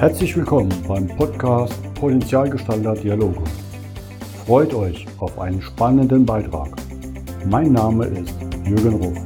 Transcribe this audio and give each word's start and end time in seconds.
Herzlich 0.00 0.34
willkommen 0.34 0.72
beim 0.88 1.06
Podcast 1.08 1.74
Potenzialgestalter 1.92 2.94
Dialoge. 2.94 3.44
Freut 4.46 4.72
euch 4.72 5.06
auf 5.18 5.38
einen 5.38 5.60
spannenden 5.60 6.24
Beitrag. 6.24 6.74
Mein 7.44 7.72
Name 7.72 8.06
ist 8.06 8.34
Jürgen 8.64 8.94
Ruf. 8.94 9.18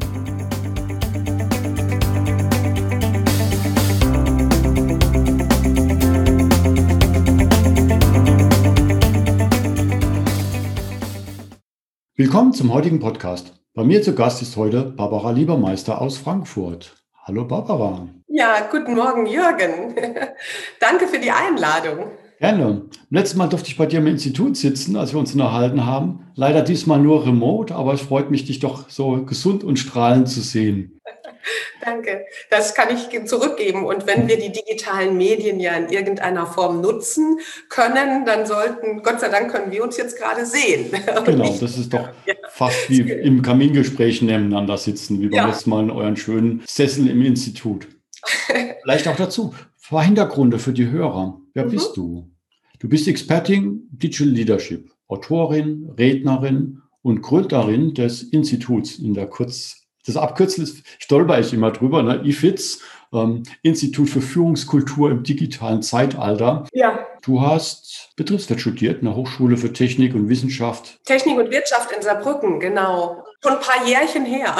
Willkommen 12.16 12.52
zum 12.52 12.74
heutigen 12.74 12.98
Podcast. 12.98 13.54
Bei 13.74 13.84
mir 13.84 14.02
zu 14.02 14.12
Gast 14.16 14.42
ist 14.42 14.56
heute 14.56 14.82
Barbara 14.82 15.30
Liebermeister 15.30 16.00
aus 16.00 16.18
Frankfurt. 16.18 16.96
Hallo 17.22 17.44
Barbara. 17.44 18.08
Ja, 18.36 18.66
guten 18.68 18.94
Morgen, 18.96 19.26
Jürgen. 19.26 19.94
Danke 20.80 21.06
für 21.06 21.20
die 21.20 21.30
Einladung. 21.30 22.06
Gerne. 22.40 22.82
Letztes 23.08 23.36
Mal 23.36 23.46
durfte 23.46 23.68
ich 23.68 23.76
bei 23.76 23.86
dir 23.86 24.00
im 24.00 24.08
Institut 24.08 24.56
sitzen, 24.56 24.96
als 24.96 25.12
wir 25.12 25.20
uns 25.20 25.34
unterhalten 25.34 25.86
haben. 25.86 26.32
Leider 26.34 26.62
diesmal 26.62 26.98
nur 26.98 27.24
remote, 27.24 27.72
aber 27.72 27.92
es 27.92 28.00
freut 28.00 28.32
mich, 28.32 28.44
dich 28.44 28.58
doch 28.58 28.90
so 28.90 29.24
gesund 29.24 29.62
und 29.62 29.78
strahlend 29.78 30.28
zu 30.28 30.40
sehen. 30.40 31.00
Danke. 31.84 32.24
Das 32.50 32.74
kann 32.74 32.88
ich 32.92 33.08
zurückgeben. 33.26 33.86
Und 33.86 34.08
wenn 34.08 34.26
wir 34.26 34.36
die 34.36 34.50
digitalen 34.50 35.16
Medien 35.16 35.60
ja 35.60 35.74
in 35.74 35.90
irgendeiner 35.90 36.46
Form 36.46 36.80
nutzen 36.80 37.38
können, 37.68 38.24
dann 38.26 38.46
sollten, 38.46 39.04
Gott 39.04 39.20
sei 39.20 39.28
Dank 39.28 39.52
können 39.52 39.70
wir 39.70 39.84
uns 39.84 39.96
jetzt 39.96 40.18
gerade 40.18 40.44
sehen. 40.44 40.90
Genau, 41.24 41.56
das 41.60 41.78
ist 41.78 41.94
doch 41.94 42.08
ja. 42.26 42.34
fast 42.50 42.90
wie 42.90 43.00
im 43.12 43.42
Kamingespräch 43.42 44.22
nebeneinander 44.22 44.76
sitzen, 44.76 45.20
wie 45.20 45.28
beim 45.28 45.36
ja. 45.36 45.46
letzten 45.46 45.70
Mal 45.70 45.84
in 45.84 45.90
euren 45.92 46.16
schönen 46.16 46.64
Sessel 46.66 47.08
im 47.08 47.22
Institut. 47.22 47.86
Vielleicht 48.82 49.08
auch 49.08 49.16
dazu. 49.16 49.54
Ein 49.54 49.88
paar 49.88 50.04
Hintergründe 50.04 50.58
für 50.58 50.72
die 50.72 50.90
Hörer. 50.90 51.40
Wer 51.52 51.66
mhm. 51.66 51.70
bist 51.70 51.96
du? 51.96 52.30
Du 52.78 52.88
bist 52.88 53.08
Expertin 53.08 53.88
Digital 53.90 54.28
Leadership, 54.28 54.90
Autorin, 55.08 55.90
Rednerin 55.98 56.82
und 57.02 57.22
Gründerin 57.22 57.94
des 57.94 58.22
Instituts 58.22 58.98
in 58.98 59.14
der 59.14 59.26
Kurz 59.26 59.84
das 60.06 60.16
Abkürzel 60.16 60.68
stolper 60.98 61.38
ich 61.38 61.52
immer 61.52 61.70
drüber, 61.70 62.02
ne? 62.02 62.20
IFITS, 62.24 62.80
ähm, 63.12 63.42
Institut 63.62 64.10
für 64.10 64.20
Führungskultur 64.20 65.10
im 65.10 65.22
digitalen 65.22 65.82
Zeitalter. 65.82 66.66
Ja. 66.72 67.06
Du 67.22 67.40
hast 67.40 68.10
Betriebswirt 68.16 68.60
studiert, 68.60 69.00
eine 69.00 69.16
Hochschule 69.16 69.56
für 69.56 69.72
Technik 69.72 70.14
und 70.14 70.28
Wissenschaft. 70.28 71.02
Technik 71.04 71.38
und 71.38 71.50
Wirtschaft 71.50 71.90
in 71.92 72.02
Saarbrücken, 72.02 72.60
genau. 72.60 73.24
Schon 73.44 73.58
ein 73.58 73.60
paar 73.60 73.86
Jährchen 73.86 74.24
her. 74.24 74.56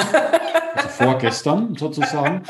Also 0.75 1.05
vorgestern 1.05 1.75
sozusagen. 1.75 2.43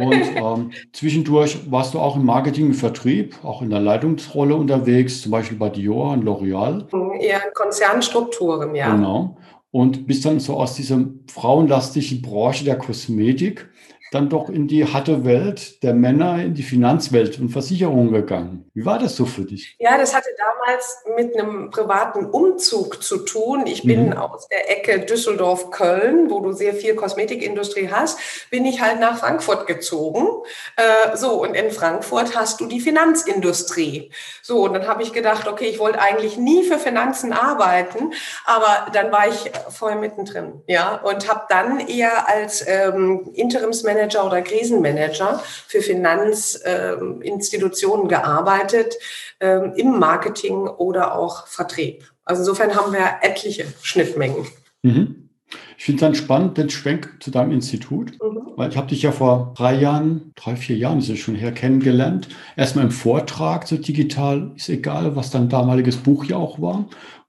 Und 0.00 0.22
ähm, 0.34 0.70
zwischendurch 0.92 1.70
warst 1.70 1.92
du 1.92 1.98
auch 1.98 2.16
im 2.16 2.24
Marketing 2.24 2.68
und 2.68 2.74
Vertrieb, 2.74 3.36
auch 3.44 3.60
in 3.60 3.68
der 3.68 3.80
Leitungsrolle 3.80 4.54
unterwegs, 4.54 5.20
zum 5.20 5.32
Beispiel 5.32 5.58
bei 5.58 5.68
Dior 5.68 6.12
und 6.12 6.24
L'Oreal. 6.24 6.86
Eher 7.20 7.40
Konzernstrukturen, 7.52 8.74
ja. 8.74 8.94
Genau 8.94 9.36
und 9.74 10.06
bist 10.06 10.24
dann 10.24 10.38
so 10.38 10.54
aus 10.54 10.76
dieser 10.76 11.04
frauenlastigen 11.28 12.22
Branche 12.22 12.64
der 12.64 12.78
Kosmetik 12.78 13.68
dann 14.14 14.28
doch 14.28 14.48
in 14.48 14.68
die 14.68 14.84
harte 14.84 15.24
Welt 15.24 15.82
der 15.82 15.92
Männer, 15.92 16.42
in 16.42 16.54
die 16.54 16.62
Finanzwelt 16.62 17.40
und 17.40 17.48
Versicherungen 17.48 18.12
gegangen. 18.12 18.70
Wie 18.74 18.86
war 18.86 18.98
das 18.98 19.16
so 19.16 19.26
für 19.26 19.42
dich? 19.42 19.76
Ja, 19.78 19.98
das 19.98 20.14
hatte 20.14 20.28
damals 20.38 21.02
mit 21.16 21.36
einem 21.36 21.70
privaten 21.70 22.26
Umzug 22.26 23.02
zu 23.02 23.18
tun. 23.18 23.66
Ich 23.66 23.82
bin 23.82 24.10
mhm. 24.10 24.12
aus 24.12 24.48
der 24.48 24.70
Ecke 24.70 25.00
Düsseldorf-Köln, 25.00 26.30
wo 26.30 26.40
du 26.40 26.52
sehr 26.52 26.74
viel 26.74 26.94
Kosmetikindustrie 26.94 27.88
hast, 27.90 28.18
bin 28.50 28.64
ich 28.64 28.80
halt 28.80 29.00
nach 29.00 29.18
Frankfurt 29.18 29.66
gezogen. 29.66 30.28
Äh, 30.76 31.16
so, 31.16 31.42
und 31.42 31.54
in 31.54 31.70
Frankfurt 31.70 32.36
hast 32.36 32.60
du 32.60 32.66
die 32.66 32.80
Finanzindustrie. 32.80 34.10
So, 34.42 34.64
und 34.64 34.74
dann 34.74 34.86
habe 34.86 35.02
ich 35.02 35.12
gedacht, 35.12 35.48
okay, 35.48 35.66
ich 35.66 35.78
wollte 35.78 36.00
eigentlich 36.00 36.36
nie 36.36 36.62
für 36.62 36.78
Finanzen 36.78 37.32
arbeiten, 37.32 38.12
aber 38.44 38.90
dann 38.92 39.10
war 39.10 39.26
ich 39.28 39.50
voll 39.70 39.96
mittendrin, 39.96 40.62
ja, 40.66 40.96
und 40.96 41.28
habe 41.28 41.46
dann 41.48 41.80
eher 41.80 42.28
als 42.28 42.64
ähm, 42.66 43.30
Interimsmanager 43.34 44.03
Manager 44.04 44.26
oder 44.26 44.42
Krisenmanager 44.42 45.40
für 45.66 45.80
Finanzinstitutionen 45.80 48.08
gearbeitet, 48.08 48.94
ähm, 49.40 49.72
im 49.76 49.98
Marketing 49.98 50.68
oder 50.68 51.16
auch 51.16 51.46
Vertrieb. 51.46 52.04
Also 52.24 52.42
insofern 52.42 52.74
haben 52.74 52.92
wir 52.92 53.00
etliche 53.22 53.64
Schnittmengen. 53.82 54.46
Mhm. 54.82 55.30
Ich 55.76 55.84
finde 55.84 55.96
es 55.96 56.00
dann 56.00 56.14
spannend, 56.14 56.58
den 56.58 56.70
Schwenk 56.70 57.18
zu 57.20 57.30
deinem 57.30 57.52
Institut, 57.52 58.12
mhm. 58.22 58.52
weil 58.56 58.70
ich 58.70 58.76
habe 58.76 58.88
dich 58.88 59.02
ja 59.02 59.12
vor 59.12 59.54
drei 59.56 59.74
Jahren, 59.74 60.32
drei, 60.34 60.56
vier 60.56 60.76
Jahren 60.76 60.98
ist 60.98 61.10
es 61.10 61.18
schon 61.18 61.34
her, 61.34 61.52
kennengelernt. 61.52 62.28
Erstmal 62.56 62.86
im 62.86 62.90
Vortrag 62.90 63.68
so 63.68 63.76
digital, 63.76 64.52
ist 64.56 64.68
egal, 64.68 65.16
was 65.16 65.30
dein 65.30 65.48
damaliges 65.48 65.96
Buch 65.96 66.24
ja 66.24 66.36
auch 66.36 66.60
war 66.60 66.86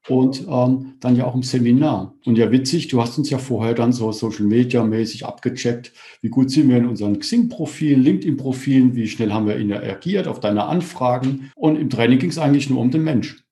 und 0.07 0.45
ähm, 0.47 0.93
dann 0.99 1.15
ja 1.15 1.25
auch 1.25 1.35
im 1.35 1.43
Seminar. 1.43 2.13
Und 2.25 2.37
ja, 2.37 2.51
witzig, 2.51 2.87
du 2.89 3.01
hast 3.01 3.17
uns 3.17 3.29
ja 3.29 3.37
vorher 3.37 3.73
dann 3.73 3.91
so 3.91 4.11
Social 4.11 4.45
Media 4.45 4.83
mäßig 4.83 5.25
abgecheckt, 5.25 5.93
wie 6.21 6.29
gut 6.29 6.51
sind 6.51 6.69
wir 6.69 6.77
in 6.77 6.87
unseren 6.87 7.19
Xing-Profilen, 7.19 8.03
LinkedIn-Profilen, 8.03 8.95
wie 8.95 9.07
schnell 9.07 9.33
haben 9.33 9.47
wir 9.47 9.55
reagiert 9.55 10.27
auf 10.27 10.39
deine 10.39 10.65
Anfragen. 10.65 11.51
Und 11.55 11.77
im 11.77 11.89
Training 11.89 12.19
ging 12.19 12.29
es 12.29 12.37
eigentlich 12.37 12.69
nur 12.69 12.81
um 12.81 12.91
den 12.91 13.03
Mensch. 13.03 13.43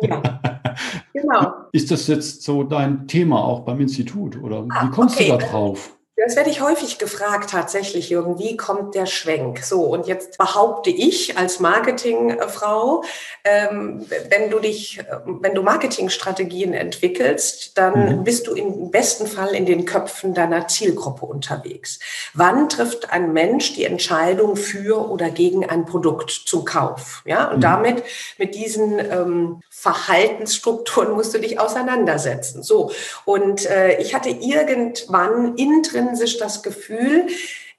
Ja, 0.00 0.22
genau. 1.12 1.52
Ist 1.72 1.90
das 1.90 2.06
jetzt 2.06 2.42
so 2.42 2.62
dein 2.62 3.08
Thema 3.08 3.42
auch 3.42 3.60
beim 3.60 3.80
Institut 3.80 4.40
oder 4.40 4.66
ah, 4.68 4.84
wie 4.84 4.90
kommst 4.90 5.16
okay. 5.16 5.30
du 5.30 5.38
da 5.38 5.46
drauf? 5.46 5.95
Das 6.18 6.34
werde 6.34 6.48
ich 6.48 6.62
häufig 6.62 6.96
gefragt, 6.96 7.50
tatsächlich, 7.50 8.08
Jürgen, 8.08 8.38
wie 8.38 8.56
kommt 8.56 8.94
der 8.94 9.04
Schwenk? 9.04 9.62
So, 9.62 9.82
und 9.82 10.06
jetzt 10.06 10.38
behaupte 10.38 10.88
ich 10.88 11.36
als 11.36 11.60
Marketingfrau, 11.60 13.04
ähm, 13.44 14.06
wenn 14.30 14.48
du 14.48 14.58
dich, 14.58 14.98
wenn 15.26 15.54
du 15.54 15.62
Marketingstrategien 15.62 16.72
entwickelst, 16.72 17.76
dann 17.76 18.20
mhm. 18.20 18.24
bist 18.24 18.46
du 18.46 18.54
im 18.54 18.90
besten 18.90 19.26
Fall 19.26 19.54
in 19.54 19.66
den 19.66 19.84
Köpfen 19.84 20.32
deiner 20.32 20.68
Zielgruppe 20.68 21.26
unterwegs. 21.26 21.98
Wann 22.32 22.70
trifft 22.70 23.12
ein 23.12 23.34
Mensch 23.34 23.74
die 23.74 23.84
Entscheidung 23.84 24.56
für 24.56 25.10
oder 25.10 25.28
gegen 25.28 25.68
ein 25.68 25.84
Produkt 25.84 26.30
zum 26.30 26.64
Kauf? 26.64 27.22
Ja, 27.26 27.50
und 27.50 27.58
mhm. 27.58 27.60
damit 27.60 28.02
mit 28.38 28.54
diesen 28.54 28.98
ähm, 28.98 29.60
Verhaltensstrukturen 29.68 31.12
musst 31.12 31.34
du 31.34 31.38
dich 31.38 31.60
auseinandersetzen. 31.60 32.62
So, 32.62 32.90
und 33.26 33.66
äh, 33.66 34.00
ich 34.00 34.14
hatte 34.14 34.30
irgendwann 34.30 35.54
drin 35.56 36.05
intrinsisch 36.06 36.38
das 36.38 36.62
Gefühl, 36.62 37.26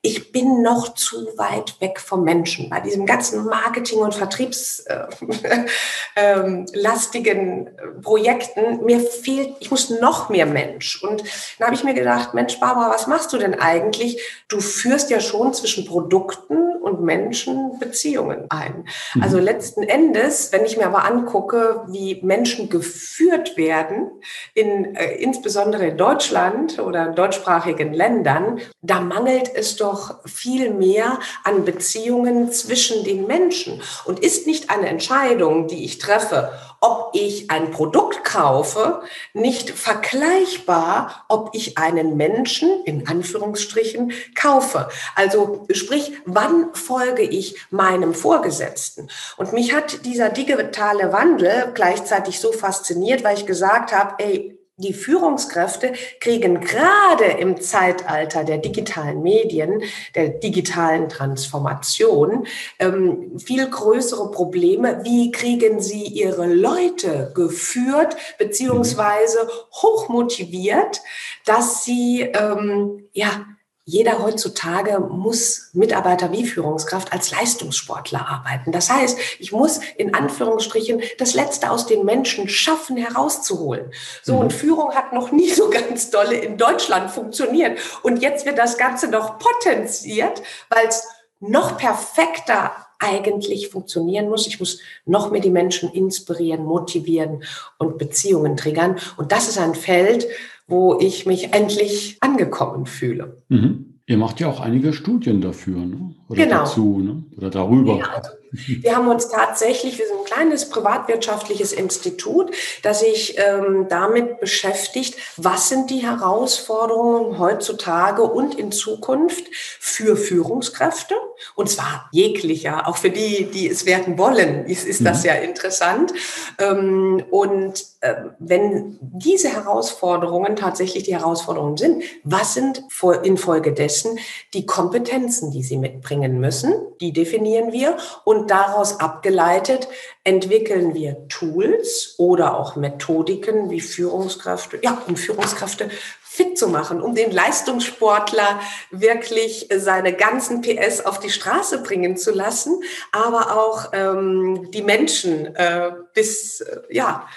ich 0.07 0.31
bin 0.31 0.61
noch 0.61 0.93
zu 0.93 1.27
weit 1.37 1.81
weg 1.81 1.99
vom 1.99 2.23
Menschen. 2.23 2.69
Bei 2.69 2.79
diesem 2.79 3.05
ganzen 3.05 3.43
Marketing- 3.45 3.99
und 3.99 4.15
vertriebslastigen 4.15 5.67
äh, 6.15 7.71
ähm, 7.81 8.01
Projekten, 8.01 8.85
mir 8.85 9.01
fehlt, 9.01 9.55
ich 9.59 9.69
muss 9.69 9.89
noch 9.89 10.29
mehr 10.29 10.45
Mensch. 10.45 11.03
Und 11.03 11.23
dann 11.59 11.65
habe 11.65 11.75
ich 11.75 11.83
mir 11.83 11.93
gedacht, 11.93 12.33
Mensch, 12.33 12.57
Barbara, 12.61 12.89
was 12.89 13.07
machst 13.07 13.33
du 13.33 13.37
denn 13.37 13.59
eigentlich? 13.59 14.21
Du 14.47 14.61
führst 14.61 15.09
ja 15.09 15.19
schon 15.19 15.53
zwischen 15.53 15.85
Produkten 15.85 16.77
und 16.81 17.01
Menschen 17.01 17.77
Beziehungen 17.79 18.45
ein. 18.49 18.85
Mhm. 19.13 19.23
Also 19.23 19.39
letzten 19.39 19.83
Endes, 19.83 20.53
wenn 20.53 20.63
ich 20.63 20.77
mir 20.77 20.85
aber 20.85 21.03
angucke, 21.03 21.81
wie 21.87 22.21
Menschen 22.23 22.69
geführt 22.69 23.57
werden, 23.57 24.09
in, 24.53 24.95
äh, 24.95 25.15
insbesondere 25.15 25.87
in 25.87 25.97
Deutschland 25.97 26.79
oder 26.79 27.09
in 27.09 27.15
deutschsprachigen 27.15 27.91
Ländern, 27.91 28.61
da 28.81 29.01
mangelt 29.01 29.51
es 29.53 29.75
doch 29.75 29.96
doch 29.97 30.15
viel 30.25 30.71
mehr 30.71 31.19
an 31.43 31.65
Beziehungen 31.65 32.51
zwischen 32.51 33.03
den 33.03 33.25
Menschen 33.25 33.81
und 34.05 34.19
ist 34.19 34.47
nicht 34.47 34.69
eine 34.69 34.87
Entscheidung, 34.87 35.67
die 35.67 35.85
ich 35.85 35.97
treffe, 35.97 36.51
ob 36.79 37.09
ich 37.13 37.49
ein 37.49 37.71
Produkt 37.71 38.23
kaufe, 38.23 39.01
nicht 39.33 39.71
vergleichbar, 39.71 41.25
ob 41.27 41.49
ich 41.53 41.77
einen 41.77 42.17
Menschen 42.17 42.83
in 42.85 43.07
Anführungsstrichen 43.07 44.11
kaufe. 44.35 44.87
Also 45.15 45.65
sprich, 45.71 46.13
wann 46.25 46.73
folge 46.73 47.23
ich 47.23 47.55
meinem 47.71 48.13
Vorgesetzten? 48.13 49.09
Und 49.37 49.53
mich 49.53 49.73
hat 49.73 50.05
dieser 50.05 50.29
digitale 50.29 51.11
Wandel 51.11 51.71
gleichzeitig 51.73 52.39
so 52.39 52.51
fasziniert, 52.51 53.23
weil 53.23 53.37
ich 53.37 53.47
gesagt 53.47 53.91
habe, 53.91 54.23
ey, 54.23 54.56
die 54.79 54.93
Führungskräfte 54.93 55.93
kriegen 56.19 56.61
gerade 56.61 57.25
im 57.25 57.59
Zeitalter 57.59 58.43
der 58.43 58.59
digitalen 58.59 59.23
Medien, 59.23 59.81
der 60.13 60.29
digitalen 60.29 61.09
Transformation 61.09 62.45
ähm, 62.77 63.39
viel 63.39 63.67
größere 63.67 64.29
Probleme. 64.29 65.03
Wie 65.03 65.31
kriegen 65.31 65.81
sie 65.81 66.03
ihre 66.03 66.45
Leute 66.45 67.31
geführt 67.33 68.15
beziehungsweise 68.37 69.49
hochmotiviert, 69.73 71.01
dass 71.43 71.83
sie 71.83 72.21
ähm, 72.21 73.09
ja 73.13 73.47
jeder 73.89 74.21
heutzutage 74.21 74.99
muss 74.99 75.69
Mitarbeiter 75.71 76.29
wie 76.33 76.45
Führungskraft 76.45 77.13
als 77.13 77.31
Leistungssportler 77.31 78.27
arbeiten. 78.27 78.73
Das 78.73 78.89
heißt, 78.89 79.17
ich 79.39 79.53
muss 79.53 79.79
in 79.95 80.13
Anführungsstrichen 80.13 81.01
das 81.17 81.33
Letzte 81.33 81.71
aus 81.71 81.85
den 81.85 82.03
Menschen 82.03 82.49
schaffen, 82.49 82.97
herauszuholen. 82.97 83.93
So, 84.23 84.33
mhm. 84.33 84.39
und 84.39 84.53
Führung 84.53 84.93
hat 84.93 85.13
noch 85.13 85.31
nie 85.31 85.49
so 85.51 85.69
ganz 85.71 86.09
dolle 86.09 86.35
in 86.35 86.57
Deutschland 86.57 87.09
funktioniert. 87.11 87.79
Und 88.03 88.21
jetzt 88.21 88.45
wird 88.45 88.57
das 88.57 88.77
Ganze 88.77 89.07
noch 89.07 89.39
potenziert, 89.39 90.43
weil 90.67 90.85
es 90.85 91.07
noch 91.39 91.77
perfekter 91.77 92.73
eigentlich 92.99 93.69
funktionieren 93.69 94.27
muss. 94.27 94.47
Ich 94.47 94.59
muss 94.59 94.79
noch 95.05 95.31
mehr 95.31 95.39
die 95.39 95.49
Menschen 95.49 95.89
inspirieren, 95.93 96.65
motivieren 96.65 97.45
und 97.77 97.97
Beziehungen 97.97 98.57
triggern. 98.57 98.97
Und 99.15 99.31
das 99.31 99.47
ist 99.47 99.59
ein 99.59 99.75
Feld, 99.75 100.27
wo 100.67 100.99
ich 100.99 101.25
mich 101.25 101.53
endlich 101.53 102.17
angekommen 102.21 102.85
fühle. 102.85 103.41
Mhm. 103.49 103.99
Ihr 104.05 104.17
macht 104.17 104.39
ja 104.39 104.47
auch 104.47 104.59
einige 104.59 104.93
Studien 104.93 105.41
dafür, 105.41 105.79
ne? 105.79 106.15
Oder 106.29 106.43
genau. 106.43 106.59
dazu, 106.59 106.99
ne? 106.99 107.23
Oder 107.37 107.49
darüber. 107.49 107.97
Ja, 107.97 108.05
also 108.15 108.29
wir 108.51 108.95
haben 108.95 109.07
uns 109.07 109.29
tatsächlich, 109.29 109.97
wir 109.97 110.07
sind 110.07 110.19
ein 110.19 110.25
kleines 110.25 110.69
privatwirtschaftliches 110.69 111.73
Institut, 111.73 112.51
das 112.81 113.01
sich 113.01 113.37
ähm, 113.37 113.87
damit 113.89 114.39
beschäftigt, 114.39 115.15
was 115.37 115.69
sind 115.69 115.89
die 115.89 115.99
Herausforderungen 115.99 117.39
heutzutage 117.39 118.23
und 118.23 118.55
in 118.55 118.71
Zukunft 118.71 119.45
für 119.53 120.15
Führungskräfte? 120.15 121.15
Und 121.55 121.69
zwar 121.69 122.09
jeglicher, 122.11 122.87
auch 122.87 122.97
für 122.97 123.09
die, 123.09 123.45
die 123.45 123.69
es 123.69 123.85
werden 123.85 124.17
wollen, 124.17 124.65
ist, 124.65 124.87
ist 124.87 125.05
das 125.05 125.23
mhm. 125.23 125.27
ja 125.27 125.33
interessant. 125.35 126.13
Ähm, 126.57 127.23
und 127.29 127.85
äh, 128.01 128.15
wenn 128.39 128.97
diese 129.01 129.49
Herausforderungen 129.49 130.55
tatsächlich 130.55 131.03
die 131.03 131.15
Herausforderungen 131.15 131.77
sind, 131.77 132.03
was 132.23 132.53
sind 132.53 132.83
infolgedessen 133.23 134.17
die 134.53 134.65
Kompetenzen, 134.65 135.51
die 135.51 135.63
sie 135.63 135.77
mitbringen 135.77 136.16
müssen? 136.39 136.73
Die 137.01 137.13
definieren 137.13 137.71
wir 137.71 137.97
und 138.23 138.37
und 138.37 138.51
daraus 138.51 138.99
abgeleitet 138.99 139.87
entwickeln 140.23 140.93
wir 140.93 141.27
Tools 141.27 142.15
oder 142.17 142.57
auch 142.57 142.75
Methodiken 142.75 143.69
wie 143.69 143.81
Führungskräfte, 143.81 144.79
ja, 144.83 145.01
um 145.07 145.15
Führungskräfte 145.15 145.89
fit 146.21 146.57
zu 146.57 146.67
machen, 146.67 147.01
um 147.01 147.15
den 147.15 147.31
Leistungssportler 147.31 148.59
wirklich 148.91 149.67
seine 149.75 150.13
ganzen 150.13 150.61
PS 150.61 151.03
auf 151.03 151.19
die 151.19 151.31
Straße 151.31 151.81
bringen 151.81 152.15
zu 152.15 152.31
lassen, 152.31 152.81
aber 153.11 153.57
auch 153.57 153.89
ähm, 153.93 154.69
die 154.71 154.83
Menschen 154.83 155.55
äh, 155.55 155.91
bis, 156.13 156.61
äh, 156.61 156.81
ja, 156.89 157.27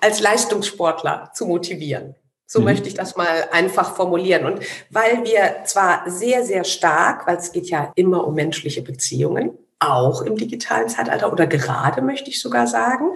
als 0.00 0.20
Leistungssportler 0.20 1.30
zu 1.34 1.46
motivieren. 1.46 2.16
So 2.50 2.60
mhm. 2.60 2.64
möchte 2.64 2.88
ich 2.88 2.94
das 2.94 3.14
mal 3.14 3.48
einfach 3.52 3.94
formulieren. 3.94 4.46
Und 4.46 4.60
weil 4.90 5.22
wir 5.24 5.64
zwar 5.66 6.10
sehr, 6.10 6.44
sehr 6.44 6.64
stark, 6.64 7.26
weil 7.26 7.36
es 7.36 7.52
geht 7.52 7.68
ja 7.68 7.92
immer 7.94 8.26
um 8.26 8.34
menschliche 8.34 8.80
Beziehungen, 8.80 9.50
auch 9.80 10.22
im 10.22 10.36
digitalen 10.36 10.88
Zeitalter 10.88 11.32
oder 11.32 11.46
gerade 11.46 12.02
möchte 12.02 12.30
ich 12.30 12.40
sogar 12.40 12.66
sagen, 12.66 13.14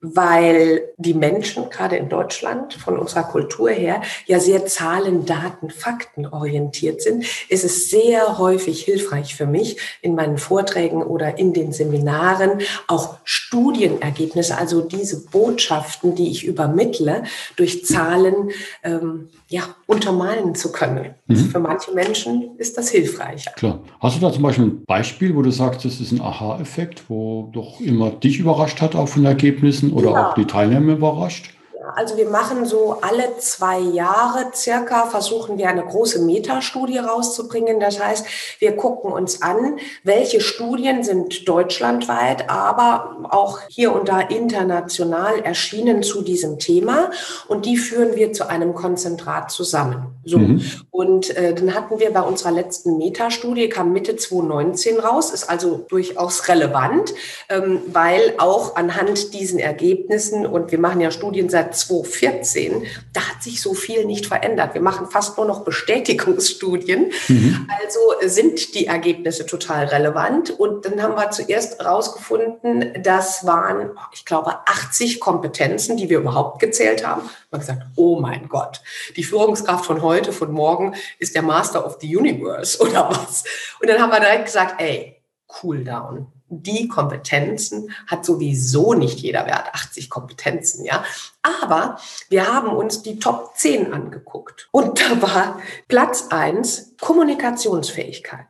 weil 0.00 0.82
die 0.96 1.14
Menschen 1.14 1.68
gerade 1.68 1.96
in 1.96 2.08
Deutschland 2.08 2.74
von 2.74 2.98
unserer 2.98 3.24
Kultur 3.24 3.70
her 3.70 4.00
ja 4.26 4.40
sehr 4.40 4.66
Zahlen, 4.66 5.26
Daten, 5.26 5.70
Fakten 5.70 6.26
orientiert 6.26 7.02
sind, 7.02 7.24
ist 7.48 7.64
es 7.64 7.90
sehr 7.90 8.38
häufig 8.38 8.82
hilfreich 8.82 9.34
für 9.34 9.46
mich 9.46 9.76
in 10.00 10.14
meinen 10.14 10.38
Vorträgen 10.38 11.02
oder 11.02 11.38
in 11.38 11.52
den 11.52 11.72
Seminaren 11.72 12.60
auch 12.88 13.18
Studienergebnisse, 13.24 14.56
also 14.56 14.80
diese 14.80 15.26
Botschaften, 15.26 16.14
die 16.14 16.30
ich 16.30 16.44
übermittle, 16.44 17.24
durch 17.56 17.84
Zahlen 17.84 18.50
ähm, 18.82 19.28
ja, 19.48 19.62
untermalen 19.86 20.54
zu 20.54 20.72
können. 20.72 21.14
Mhm. 21.26 21.36
Für 21.36 21.58
manche 21.58 21.92
Menschen 21.92 22.56
ist 22.56 22.78
das 22.78 22.88
hilfreich. 22.88 23.46
Klar. 23.56 23.80
Hast 24.00 24.16
du 24.16 24.20
da 24.20 24.32
zum 24.32 24.42
Beispiel 24.42 24.64
ein 24.64 24.84
Beispiel, 24.84 25.36
wo 25.36 25.42
du 25.42 25.50
sagst, 25.50 25.84
ist 26.00 26.12
ein 26.12 26.20
Aha-Effekt, 26.20 27.04
wo 27.08 27.48
doch 27.52 27.80
immer 27.80 28.10
dich 28.10 28.38
überrascht 28.38 28.80
hat, 28.80 28.94
auch 28.94 29.08
von 29.08 29.24
Ergebnissen 29.24 29.92
oder 29.92 30.10
ja. 30.10 30.30
auch 30.30 30.34
die 30.34 30.46
Teilnehmer 30.46 30.92
überrascht? 30.92 31.54
Also 31.96 32.16
wir 32.16 32.28
machen 32.28 32.64
so 32.64 32.98
alle 33.00 33.38
zwei 33.38 33.78
Jahre 33.78 34.50
circa, 34.54 35.06
versuchen 35.06 35.58
wir 35.58 35.68
eine 35.68 35.84
große 35.84 36.20
Metastudie 36.22 36.98
rauszubringen. 36.98 37.80
Das 37.80 38.02
heißt, 38.02 38.26
wir 38.58 38.76
gucken 38.76 39.12
uns 39.12 39.42
an, 39.42 39.78
welche 40.04 40.40
Studien 40.40 41.02
sind 41.02 41.48
deutschlandweit, 41.48 42.50
aber 42.50 43.16
auch 43.30 43.60
hier 43.68 43.92
und 43.92 44.08
da 44.08 44.20
international 44.20 45.40
erschienen 45.40 46.02
zu 46.02 46.22
diesem 46.22 46.58
Thema. 46.58 47.10
Und 47.48 47.66
die 47.66 47.76
führen 47.76 48.16
wir 48.16 48.32
zu 48.32 48.48
einem 48.48 48.74
Konzentrat 48.74 49.50
zusammen. 49.50 50.14
So. 50.24 50.38
Mhm. 50.38 50.62
Und 50.90 51.36
äh, 51.36 51.54
dann 51.54 51.74
hatten 51.74 51.98
wir 51.98 52.12
bei 52.12 52.22
unserer 52.22 52.52
letzten 52.52 52.98
Metastudie, 52.98 53.68
kam 53.68 53.92
Mitte 53.92 54.16
2019 54.16 54.98
raus, 54.98 55.30
ist 55.30 55.48
also 55.48 55.84
durchaus 55.88 56.48
relevant, 56.48 57.14
ähm, 57.48 57.80
weil 57.86 58.34
auch 58.38 58.76
anhand 58.76 59.32
diesen 59.34 59.58
Ergebnissen, 59.58 60.46
und 60.46 60.70
wir 60.70 60.78
machen 60.78 61.00
ja 61.00 61.10
Studien 61.10 61.48
seit 61.48 61.74
2014, 61.90 62.86
da 63.12 63.20
hat 63.20 63.42
sich 63.42 63.60
so 63.60 63.74
viel 63.74 64.04
nicht 64.04 64.26
verändert. 64.26 64.74
Wir 64.74 64.80
machen 64.80 65.08
fast 65.08 65.36
nur 65.36 65.46
noch 65.46 65.64
Bestätigungsstudien. 65.64 67.12
Mhm. 67.28 67.68
Also 67.80 68.28
sind 68.28 68.74
die 68.74 68.86
Ergebnisse 68.86 69.46
total 69.46 69.86
relevant. 69.86 70.50
Und 70.50 70.84
dann 70.84 71.02
haben 71.02 71.16
wir 71.16 71.30
zuerst 71.30 71.78
herausgefunden, 71.78 73.02
das 73.02 73.44
waren, 73.44 73.90
ich 74.12 74.24
glaube, 74.24 74.58
80 74.66 75.20
Kompetenzen, 75.20 75.96
die 75.96 76.08
wir 76.08 76.18
überhaupt 76.18 76.60
gezählt 76.60 77.06
haben. 77.06 77.22
Wir 77.22 77.58
haben 77.58 77.60
gesagt, 77.60 77.82
oh 77.96 78.20
mein 78.20 78.48
Gott, 78.48 78.80
die 79.16 79.24
Führungskraft 79.24 79.84
von 79.84 80.02
heute, 80.02 80.32
von 80.32 80.52
morgen 80.52 80.94
ist 81.18 81.34
der 81.34 81.42
Master 81.42 81.84
of 81.84 81.98
the 82.00 82.16
Universe 82.16 82.78
oder 82.80 83.10
was. 83.10 83.44
Und 83.80 83.88
dann 83.88 84.00
haben 84.00 84.10
wir 84.10 84.20
direkt 84.20 84.46
gesagt, 84.46 84.80
ey, 84.80 85.16
cool 85.62 85.82
down 85.82 86.28
die 86.50 86.88
Kompetenzen 86.88 87.92
hat 88.06 88.24
sowieso 88.24 88.94
nicht 88.94 89.20
jeder 89.20 89.46
Wert, 89.46 89.68
80 89.72 90.10
Kompetenzen, 90.10 90.84
ja. 90.84 91.04
Aber 91.42 91.98
wir 92.28 92.52
haben 92.52 92.68
uns 92.68 93.02
die 93.02 93.18
Top 93.18 93.56
10 93.56 93.92
angeguckt. 93.92 94.68
Und 94.72 95.00
da 95.00 95.22
war 95.22 95.60
Platz 95.88 96.28
1 96.30 96.96
Kommunikationsfähigkeit. 97.00 98.46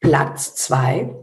Platz 0.00 0.54
2 0.56 1.14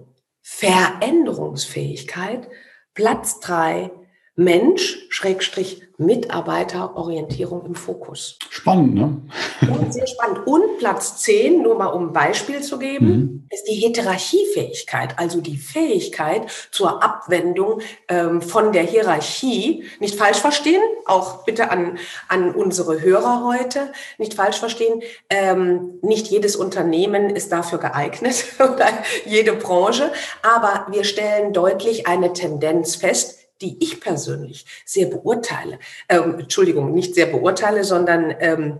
Veränderungsfähigkeit. 0.41 2.47
Platz 2.93 3.39
3 3.41 3.91
Mensch, 4.35 5.05
Schrägstrich, 5.09 5.86
Mitarbeiterorientierung 5.97 7.65
im 7.65 7.73
Fokus. 7.73 8.37
Spannend, 8.51 8.93
ne? 8.93 9.21
Und 9.61 9.91
sehr 9.91 10.05
spannend. 10.05 10.45
Und 10.45 10.77
Platz 10.77 11.17
10, 11.17 11.63
nur 11.63 11.75
mal 11.75 11.87
um 11.87 12.09
ein 12.09 12.13
Beispiel 12.13 12.61
zu 12.61 12.77
geben, 12.77 13.07
mhm. 13.07 13.47
ist 13.49 13.63
die 13.63 13.73
Heterarchiefähigkeit, 13.73 15.17
also 15.17 15.41
die 15.41 15.57
Fähigkeit 15.57 16.43
zur 16.69 17.03
Abwendung 17.03 17.81
ähm, 18.09 18.43
von 18.43 18.73
der 18.73 18.83
Hierarchie. 18.83 19.85
Nicht 19.99 20.15
falsch 20.15 20.37
verstehen, 20.37 20.81
auch 21.05 21.45
bitte 21.45 21.71
an, 21.71 21.97
an 22.27 22.53
unsere 22.53 23.01
Hörer 23.01 23.43
heute, 23.43 23.91
nicht 24.19 24.35
falsch 24.35 24.59
verstehen, 24.59 25.01
ähm, 25.31 25.97
nicht 26.03 26.27
jedes 26.27 26.55
Unternehmen 26.55 27.31
ist 27.31 27.51
dafür 27.51 27.79
geeignet 27.79 28.45
oder 28.59 28.89
jede 29.25 29.53
Branche, 29.53 30.11
aber 30.43 30.85
wir 30.91 31.03
stellen 31.03 31.53
deutlich 31.53 32.05
eine 32.05 32.33
Tendenz 32.33 32.95
fest, 32.95 33.36
die 33.61 33.77
ich 33.83 33.99
persönlich 33.99 34.65
sehr 34.85 35.07
beurteile, 35.07 35.79
ähm, 36.09 36.39
Entschuldigung, 36.39 36.93
nicht 36.93 37.15
sehr 37.15 37.27
beurteile, 37.27 37.83
sondern 37.83 38.33
ähm, 38.39 38.79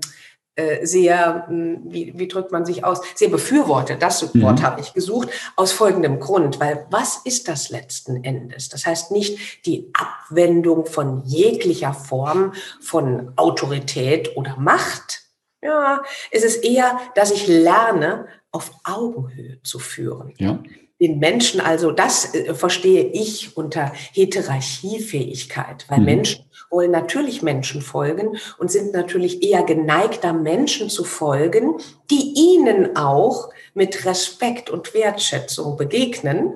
äh, 0.58 0.88
sehr, 0.88 1.46
hm, 1.48 1.82
wie, 1.86 2.18
wie 2.18 2.28
drückt 2.28 2.52
man 2.52 2.66
sich 2.66 2.84
aus, 2.84 3.02
sehr 3.14 3.30
befürworte, 3.30 3.96
das 3.96 4.34
mhm. 4.34 4.42
Wort 4.42 4.64
habe 4.64 4.82
ich 4.82 4.92
gesucht, 4.94 5.30
aus 5.56 5.72
folgendem 5.72 6.20
Grund, 6.20 6.60
weil 6.60 6.88
was 6.90 7.18
ist 7.26 7.48
das 7.48 7.70
letzten 7.70 8.24
Endes? 8.24 8.68
Das 8.70 8.88
heißt 8.88 9.12
nicht 9.12 9.68
die 9.68 9.92
Abwendung 9.94 10.88
von 10.88 11.24
jeglicher 11.26 11.94
Form 11.94 12.54
von 12.82 13.34
Autorität 13.36 14.36
oder 14.36 14.56
Macht. 14.58 15.26
Ja, 15.62 16.02
es 16.32 16.44
ist 16.44 16.64
eher, 16.64 17.00
dass 17.14 17.30
ich 17.30 17.48
lerne, 17.48 18.28
auf 18.52 18.72
Augenhöhe 18.84 19.62
zu 19.62 19.78
führen. 19.78 20.34
Ja 20.40 20.60
den 21.00 21.20
Menschen, 21.20 21.62
also 21.62 21.92
das 21.92 22.34
äh, 22.34 22.54
verstehe 22.54 23.06
ich 23.06 23.56
unter 23.56 23.92
Heterarchiefähigkeit, 24.14 25.86
weil 25.90 26.00
mhm. 26.00 26.06
Menschen 26.06 26.46
wollen 26.70 26.92
natürlich 26.92 27.42
Menschen 27.42 27.82
folgen 27.82 28.38
und 28.58 28.72
sind 28.72 28.94
natürlich 28.94 29.44
eher 29.44 29.64
geneigter, 29.64 30.34
Menschen 30.34 30.90
zu 30.90 31.04
folgen, 31.04 31.76
die 32.10 32.34
ihnen 32.36 32.98
auch 32.98 33.50
mit 33.74 34.06
Respekt 34.06 34.70
und 34.70 34.94
Wertschätzung 34.94 35.78
begegnen. 35.78 36.54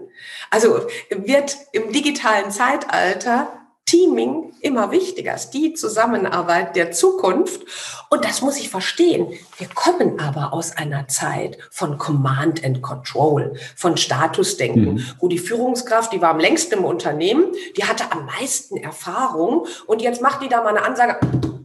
Also 0.49 0.87
wird 1.09 1.57
im 1.71 1.91
digitalen 1.93 2.51
Zeitalter 2.51 3.53
Teaming 3.85 4.50
immer 4.61 4.91
wichtiger 4.91 5.35
ist, 5.35 5.51
die 5.51 5.73
Zusammenarbeit 5.73 6.75
der 6.75 6.91
Zukunft. 6.91 7.61
Und 8.09 8.25
das 8.25 8.41
muss 8.41 8.57
ich 8.57 8.69
verstehen. 8.69 9.27
Wir 9.57 9.67
kommen 9.67 10.19
aber 10.19 10.53
aus 10.53 10.75
einer 10.75 11.07
Zeit 11.07 11.57
von 11.69 11.97
Command 11.97 12.63
and 12.63 12.81
Control, 12.81 13.53
von 13.75 13.97
Statusdenken, 13.97 14.95
mhm. 14.95 15.05
wo 15.19 15.27
die 15.27 15.39
Führungskraft, 15.39 16.13
die 16.13 16.21
war 16.21 16.31
am 16.31 16.39
längsten 16.39 16.75
im 16.75 16.85
Unternehmen, 16.85 17.45
die 17.77 17.85
hatte 17.85 18.11
am 18.11 18.25
meisten 18.25 18.77
Erfahrung 18.77 19.65
und 19.87 20.01
jetzt 20.01 20.21
macht 20.21 20.43
die 20.43 20.49
da 20.49 20.61
mal 20.63 20.69
eine 20.75 20.83
Ansage, 20.83 21.19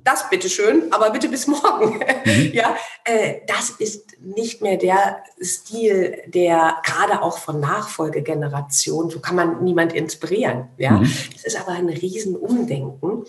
das 0.07 0.31
bitteschön, 0.31 0.85
aber 0.93 1.11
bitte 1.11 1.29
bis 1.29 1.47
morgen. 1.49 2.01
Mhm. 2.25 2.51
ja, 2.55 2.77
äh, 3.05 3.41
das 3.47 3.71
ist 3.71 4.21
nicht 4.21 4.63
mehr 4.63 4.77
der 4.77 5.25
Stil, 5.41 6.23
der 6.27 6.77
gerade 6.85 7.23
auch 7.23 7.39
von 7.39 7.61
Nachfolgegenerationen, 7.61 9.11
so 9.11 9.19
kann 9.21 9.35
man 9.35 9.65
niemand 9.65 9.93
inspirieren. 9.93 10.69
Ja, 10.79 10.93
mhm. 10.93 11.13
das 11.33 11.45
ist 11.45 11.61
aber 11.61 11.73
ein 11.73 11.89
Riesenumdenken. 11.89 13.25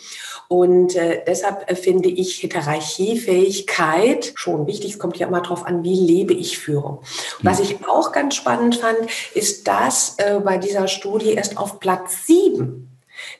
Und 0.48 0.96
äh, 0.96 1.24
deshalb 1.26 1.70
äh, 1.70 1.76
finde 1.76 2.10
ich 2.10 2.36
Hierarchiefähigkeit 2.36 4.34
schon 4.36 4.68
wichtig. 4.68 4.92
Es 4.94 5.00
kommt 5.00 5.18
ja 5.18 5.28
immer 5.28 5.42
darauf 5.42 5.66
an, 5.66 5.84
wie 5.84 6.00
lebe 6.00 6.34
ich 6.34 6.60
Führung. 6.60 7.00
Was 7.42 7.60
ich 7.60 7.78
auch 7.88 8.12
ganz 8.12 8.36
spannend 8.36 8.76
fand, 8.76 8.98
ist, 9.34 9.68
dass 9.68 10.16
äh, 10.20 10.40
bei 10.40 10.58
dieser 10.60 10.88
Studie 10.88 11.34
erst 11.34 11.58
auf 11.58 11.80
Platz 11.80 12.28
sieben 12.28 12.97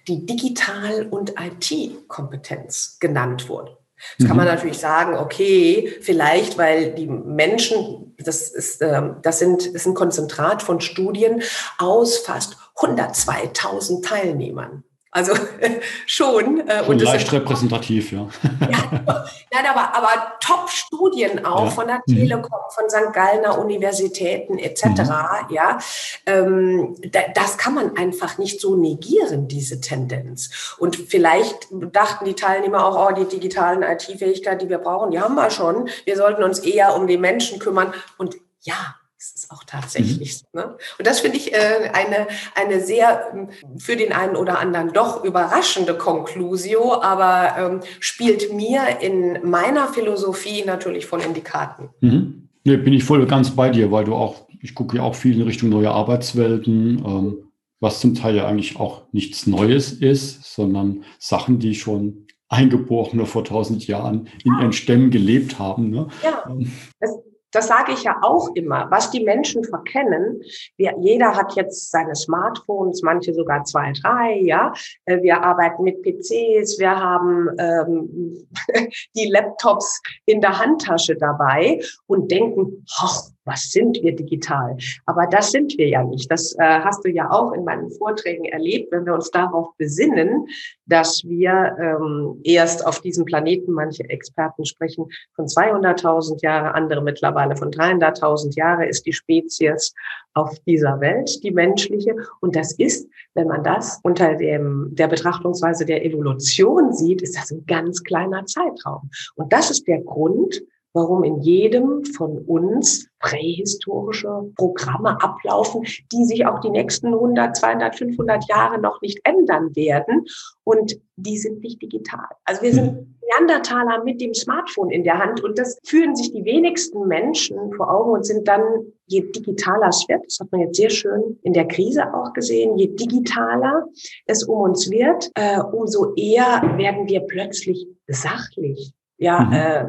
die 0.08 0.26
Digital- 0.26 1.08
und 1.10 1.34
IT-Kompetenz 1.40 2.98
genannt 3.00 3.50
wurde. 3.50 3.78
Jetzt 4.18 4.28
kann 4.28 4.38
man 4.38 4.46
mhm. 4.46 4.54
natürlich 4.54 4.78
sagen, 4.78 5.16
okay, 5.16 5.92
vielleicht, 6.02 6.58
weil 6.58 6.94
die 6.94 7.08
Menschen, 7.08 8.16
das 8.20 8.50
ist, 8.50 8.82
ähm, 8.82 9.18
das 9.24 9.40
sind, 9.40 9.66
ist 9.66 9.88
ein 9.88 9.96
Konzentrat 9.96 10.62
von 10.62 10.82
Studien 10.82 11.42
aus 11.80 12.20
fast 12.20 12.58
102.000 12.76 14.04
Teilnehmern. 14.04 14.84
Also 15.12 15.34
schon. 16.06 16.68
Äh, 16.68 16.84
und 16.86 17.02
leicht 17.02 17.32
repräsentativ, 17.32 18.12
ja. 18.12 18.28
ja 18.62 19.06
nein, 19.52 19.66
aber, 19.70 19.96
aber 19.96 20.34
Top-Studien 20.40 21.46
auch 21.46 21.66
ja. 21.66 21.72
von 21.72 21.88
der 21.88 22.02
mhm. 22.06 22.16
Telekom, 22.16 22.60
von 22.70 22.90
St. 22.90 23.14
Gallner 23.14 23.58
Universitäten 23.58 24.58
etc. 24.60 24.86
Mhm. 24.86 25.06
Ja, 25.50 25.78
ähm, 26.26 26.96
da, 27.12 27.22
das 27.34 27.58
kann 27.58 27.74
man 27.74 27.96
einfach 27.96 28.38
nicht 28.38 28.60
so 28.60 28.76
negieren, 28.76 29.48
diese 29.48 29.80
Tendenz. 29.80 30.76
Und 30.78 30.96
vielleicht 30.96 31.68
dachten 31.72 32.26
die 32.26 32.36
Teilnehmer 32.36 32.86
auch, 32.86 33.10
oh, 33.10 33.14
die 33.14 33.26
digitalen 33.26 33.84
IT-Fähigkeiten, 33.84 34.60
die 34.60 34.70
wir 34.70 34.80
brauchen, 34.80 35.12
die 35.12 35.20
haben 35.20 35.36
wir 35.36 35.50
schon. 35.50 35.90
Wir 36.06 36.18
sollten 36.18 36.44
uns 36.44 36.60
eher 36.60 36.96
um 36.96 37.08
die 37.08 37.18
Menschen 37.18 37.60
kümmern. 37.60 37.94
Und 38.18 38.36
ja, 38.62 38.97
das 39.18 39.32
ist 39.32 39.52
auch 39.52 39.64
tatsächlich 39.64 40.44
mhm. 40.54 40.60
so. 40.60 40.60
Ne? 40.60 40.78
Und 41.00 41.08
das 41.08 41.22
finde 41.22 41.38
ich 41.38 41.54
äh, 41.54 41.90
eine, 41.92 42.28
eine 42.54 42.82
sehr 42.82 43.32
ähm, 43.34 43.50
für 43.80 43.96
den 43.96 44.14
einen 44.14 44.36
oder 44.36 44.60
anderen 44.60 44.94
doch 44.94 45.24
überraschende 45.24 45.98
Conclusio, 45.98 47.02
aber 47.02 47.56
ähm, 47.58 47.80
spielt 48.00 48.54
mir 48.54 49.00
in 49.02 49.40
meiner 49.50 49.88
Philosophie 49.88 50.64
natürlich 50.66 51.08
voll 51.08 51.22
in 51.22 51.34
die 51.34 51.42
Karten. 51.42 51.90
Mhm. 52.02 52.50
Nee, 52.64 52.78
bin 52.78 52.94
ich 52.94 53.04
voll 53.04 53.26
ganz 53.26 53.52
bei 53.52 53.70
dir, 53.70 53.92
weil 53.92 54.06
du 54.06 54.14
auch, 54.14 54.48
ich 54.62 54.76
gucke 54.76 54.98
ja 54.98 55.04
auch 55.04 55.16
viel 55.16 55.36
in 55.36 55.42
Richtung 55.42 55.70
neue 55.70 55.90
Arbeitswelten, 55.90 57.04
ähm, 57.06 57.38
was 57.80 58.00
zum 58.00 58.14
Teil 58.14 58.36
ja 58.36 58.48
eigentlich 58.48 58.80
auch 58.80 59.04
nichts 59.12 59.48
Neues 59.48 59.94
ist, 59.94 60.44
sondern 60.44 61.06
Sachen, 61.18 61.60
die 61.60 61.76
schon 61.76 62.28
Eingeborene 62.50 63.26
vor 63.26 63.44
tausend 63.44 63.88
Jahren 63.88 64.30
in 64.44 64.54
ihren 64.60 64.74
Stämmen 64.74 65.12
gelebt 65.12 65.60
haben. 65.60 65.90
Ne? 65.90 66.08
Ja, 66.24 66.44
ähm, 66.50 66.72
das, 67.00 67.12
das 67.52 67.68
sage 67.68 67.94
ich 67.94 68.04
ja 68.04 68.18
auch 68.22 68.50
immer, 68.56 68.88
was 68.92 69.12
die 69.12 69.24
Menschen 69.24 69.64
verkennen. 69.64 70.42
Wir, 70.76 70.94
jeder 71.00 71.36
hat 71.36 71.56
jetzt 71.56 71.92
seine 71.92 72.16
Smartphones, 72.16 73.02
manche 73.02 73.34
sogar 73.34 73.64
zwei, 73.64 73.94
drei, 74.02 74.40
ja. 74.42 74.74
Äh, 75.06 75.22
wir 75.22 75.42
arbeiten 75.44 75.84
mit 75.84 76.02
PCs, 76.02 76.80
wir 76.80 76.96
haben 76.96 77.50
ähm, 77.58 78.48
die 79.16 79.30
Laptops 79.30 80.02
in 80.26 80.42
der 80.42 80.60
Handtasche 80.60 81.16
dabei 81.16 81.80
und 82.06 82.32
denken, 82.32 82.86
ach, 82.98 83.22
was 83.48 83.72
sind 83.72 84.02
wir 84.04 84.16
digital? 84.16 84.78
Aber 85.06 85.26
das 85.28 85.52
sind 85.52 85.78
wir 85.78 85.88
ja 85.88 86.04
nicht. 86.04 86.30
Das 86.30 86.54
äh, 86.60 86.64
hast 86.64 87.04
du 87.06 87.10
ja 87.10 87.32
auch 87.32 87.54
in 87.54 87.64
meinen 87.64 87.90
Vorträgen 87.90 88.46
erlebt, 88.46 88.92
wenn 88.92 89.06
wir 89.06 89.14
uns 89.14 89.32
darauf 89.32 89.76
besinnen, 89.78 90.48
dass 90.86 91.24
wir 91.26 91.76
ähm, 91.80 92.40
erst 92.44 92.86
auf 92.86 93.02
diesem 93.02 93.26
Planeten, 93.26 93.72
manche 93.72 94.04
Experten 94.10 94.66
sprechen 94.66 95.06
von 95.36 95.46
200.000 95.46 96.44
Jahre, 96.44 96.76
andere 96.76 97.02
mittlerweile 97.02 97.56
von 97.56 97.72
300.000 97.72 98.56
Jahre 98.56 98.86
ist 98.86 99.06
die 99.06 99.14
Spezies 99.14 99.94
auf 100.34 100.60
dieser 100.68 101.00
Welt, 101.00 101.44
die 101.44 101.52
menschliche. 101.52 102.16
Und 102.42 102.56
das 102.56 102.74
ist, 102.74 103.10
wenn 103.34 103.48
man 103.48 103.64
das 103.64 104.00
unter 104.04 104.36
dem, 104.36 104.90
der 104.92 105.08
Betrachtungsweise 105.08 105.86
der 105.86 106.06
Evolution 106.06 106.94
sieht, 106.94 107.22
ist 107.22 107.36
das 107.36 107.52
ein 107.52 107.66
ganz 107.66 108.04
kleiner 108.04 108.46
Zeitraum. 108.46 109.10
Und 109.36 109.52
das 109.52 109.72
ist 109.72 109.88
der 109.88 110.02
Grund, 110.02 110.62
warum 110.98 111.24
in 111.24 111.40
jedem 111.42 112.04
von 112.04 112.40
uns 112.40 113.08
prähistorische 113.20 114.52
Programme 114.56 115.22
ablaufen, 115.22 115.84
die 116.12 116.26
sich 116.26 116.46
auch 116.46 116.60
die 116.60 116.72
nächsten 116.72 117.14
100, 117.14 117.56
200, 117.56 117.96
500 117.96 118.50
Jahre 118.50 118.82
noch 118.82 119.00
nicht 119.02 119.20
ändern 119.24 119.76
werden. 119.76 120.26
Und 120.64 121.00
die 121.16 121.38
sind 121.38 121.62
nicht 121.62 121.82
digital. 121.82 122.28
Also 122.46 122.64
wir 122.64 122.74
sind 122.74 122.98
hm. 122.98 123.16
Neandertaler 123.30 124.04
mit 124.04 124.22
dem 124.22 124.34
Smartphone 124.34 124.90
in 124.90 125.04
der 125.04 125.20
Hand. 125.20 125.44
Und 125.44 125.60
das 125.60 125.78
fühlen 125.86 126.16
sich 126.16 126.32
die 126.32 126.46
wenigsten 126.46 127.08
Menschen 127.08 127.74
vor 127.74 127.92
Augen 127.92 128.12
und 128.12 128.26
sind 128.26 128.48
dann, 128.48 128.62
je 129.06 129.22
digitaler 129.32 129.90
es 129.90 130.04
wird, 130.08 130.26
das 130.26 130.40
hat 130.40 130.52
man 130.52 130.62
jetzt 130.62 130.78
sehr 130.78 130.90
schön 130.90 131.38
in 131.44 131.54
der 131.54 131.68
Krise 131.68 132.14
auch 132.14 132.34
gesehen, 132.34 132.78
je 132.78 132.88
digitaler 132.88 133.86
es 134.26 134.44
um 134.44 134.62
uns 134.62 134.90
wird, 134.90 135.30
äh, 135.36 135.60
umso 135.60 136.14
eher 136.16 136.62
werden 136.78 137.08
wir 137.08 137.22
plötzlich 137.22 137.88
sachlich. 138.08 138.94
Ja, 139.18 139.40
mhm. 139.40 139.54
äh, 139.54 139.86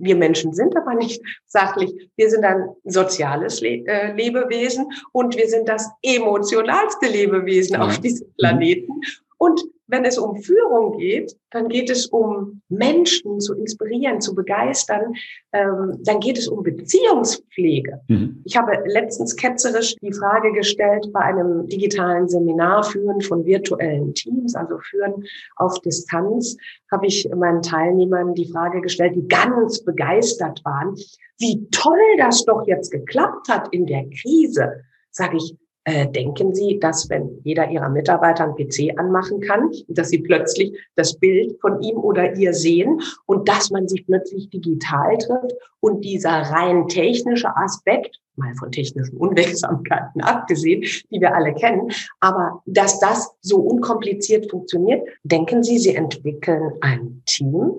wir 0.00 0.16
Menschen 0.16 0.54
sind 0.54 0.76
aber 0.76 0.94
nicht 0.94 1.22
sachlich. 1.46 1.92
Wir 2.16 2.30
sind 2.30 2.44
ein 2.44 2.68
soziales 2.84 3.60
Le 3.60 3.84
äh, 3.86 4.12
Lebewesen 4.12 4.86
und 5.12 5.36
wir 5.36 5.48
sind 5.48 5.68
das 5.68 5.90
emotionalste 6.02 7.06
Lebewesen 7.06 7.76
mhm. 7.76 7.82
auf 7.82 7.98
diesem 7.98 8.32
Planeten. 8.38 8.92
Und 9.38 9.60
wenn 9.88 10.04
es 10.04 10.18
um 10.18 10.36
Führung 10.36 10.98
geht, 10.98 11.36
dann 11.50 11.68
geht 11.68 11.90
es 11.90 12.06
um 12.06 12.60
Menschen 12.68 13.40
zu 13.40 13.54
inspirieren, 13.54 14.20
zu 14.20 14.34
begeistern. 14.34 15.14
Ähm, 15.52 15.98
dann 16.04 16.20
geht 16.20 16.38
es 16.38 16.48
um 16.48 16.62
Beziehungspflege. 16.62 18.00
Mhm. 18.08 18.42
Ich 18.44 18.56
habe 18.56 18.82
letztens 18.86 19.36
ketzerisch 19.36 19.94
die 20.02 20.12
Frage 20.12 20.52
gestellt 20.52 21.08
bei 21.12 21.20
einem 21.20 21.66
digitalen 21.68 22.28
Seminar 22.28 22.82
Führen 22.84 23.20
von 23.20 23.44
virtuellen 23.44 24.12
Teams, 24.14 24.54
also 24.54 24.78
Führen 24.78 25.24
auf 25.56 25.78
Distanz, 25.80 26.56
habe 26.90 27.06
ich 27.06 27.28
meinen 27.34 27.62
Teilnehmern 27.62 28.34
die 28.34 28.50
Frage 28.50 28.80
gestellt, 28.80 29.14
die 29.14 29.28
ganz 29.28 29.82
begeistert 29.84 30.64
waren, 30.64 30.96
wie 31.38 31.68
toll 31.70 31.98
das 32.18 32.44
doch 32.44 32.66
jetzt 32.66 32.90
geklappt 32.90 33.48
hat 33.48 33.68
in 33.72 33.86
der 33.86 34.04
Krise. 34.08 34.82
Sage 35.10 35.36
ich, 35.36 35.56
äh, 35.86 36.08
denken 36.08 36.52
Sie, 36.52 36.80
dass 36.80 37.08
wenn 37.08 37.40
jeder 37.44 37.70
Ihrer 37.70 37.88
Mitarbeiter 37.88 38.42
einen 38.42 38.56
PC 38.56 38.98
anmachen 38.98 39.40
kann, 39.40 39.70
dass 39.86 40.08
Sie 40.08 40.18
plötzlich 40.18 40.76
das 40.96 41.16
Bild 41.16 41.60
von 41.60 41.80
ihm 41.80 41.96
oder 41.98 42.34
ihr 42.34 42.54
sehen 42.54 43.00
und 43.26 43.48
dass 43.48 43.70
man 43.70 43.86
sich 43.86 44.04
plötzlich 44.04 44.50
digital 44.50 45.16
trifft 45.18 45.54
und 45.78 46.04
dieser 46.04 46.30
rein 46.30 46.88
technische 46.88 47.56
Aspekt, 47.56 48.20
mal 48.34 48.52
von 48.56 48.72
technischen 48.72 49.16
Unwegsamkeiten 49.16 50.20
abgesehen, 50.22 50.82
die 50.82 51.20
wir 51.20 51.32
alle 51.32 51.54
kennen, 51.54 51.92
aber 52.18 52.60
dass 52.66 52.98
das 52.98 53.30
so 53.40 53.58
unkompliziert 53.58 54.50
funktioniert, 54.50 55.06
denken 55.22 55.62
Sie, 55.62 55.78
Sie 55.78 55.94
entwickeln 55.94 56.72
ein 56.80 57.22
Team 57.26 57.70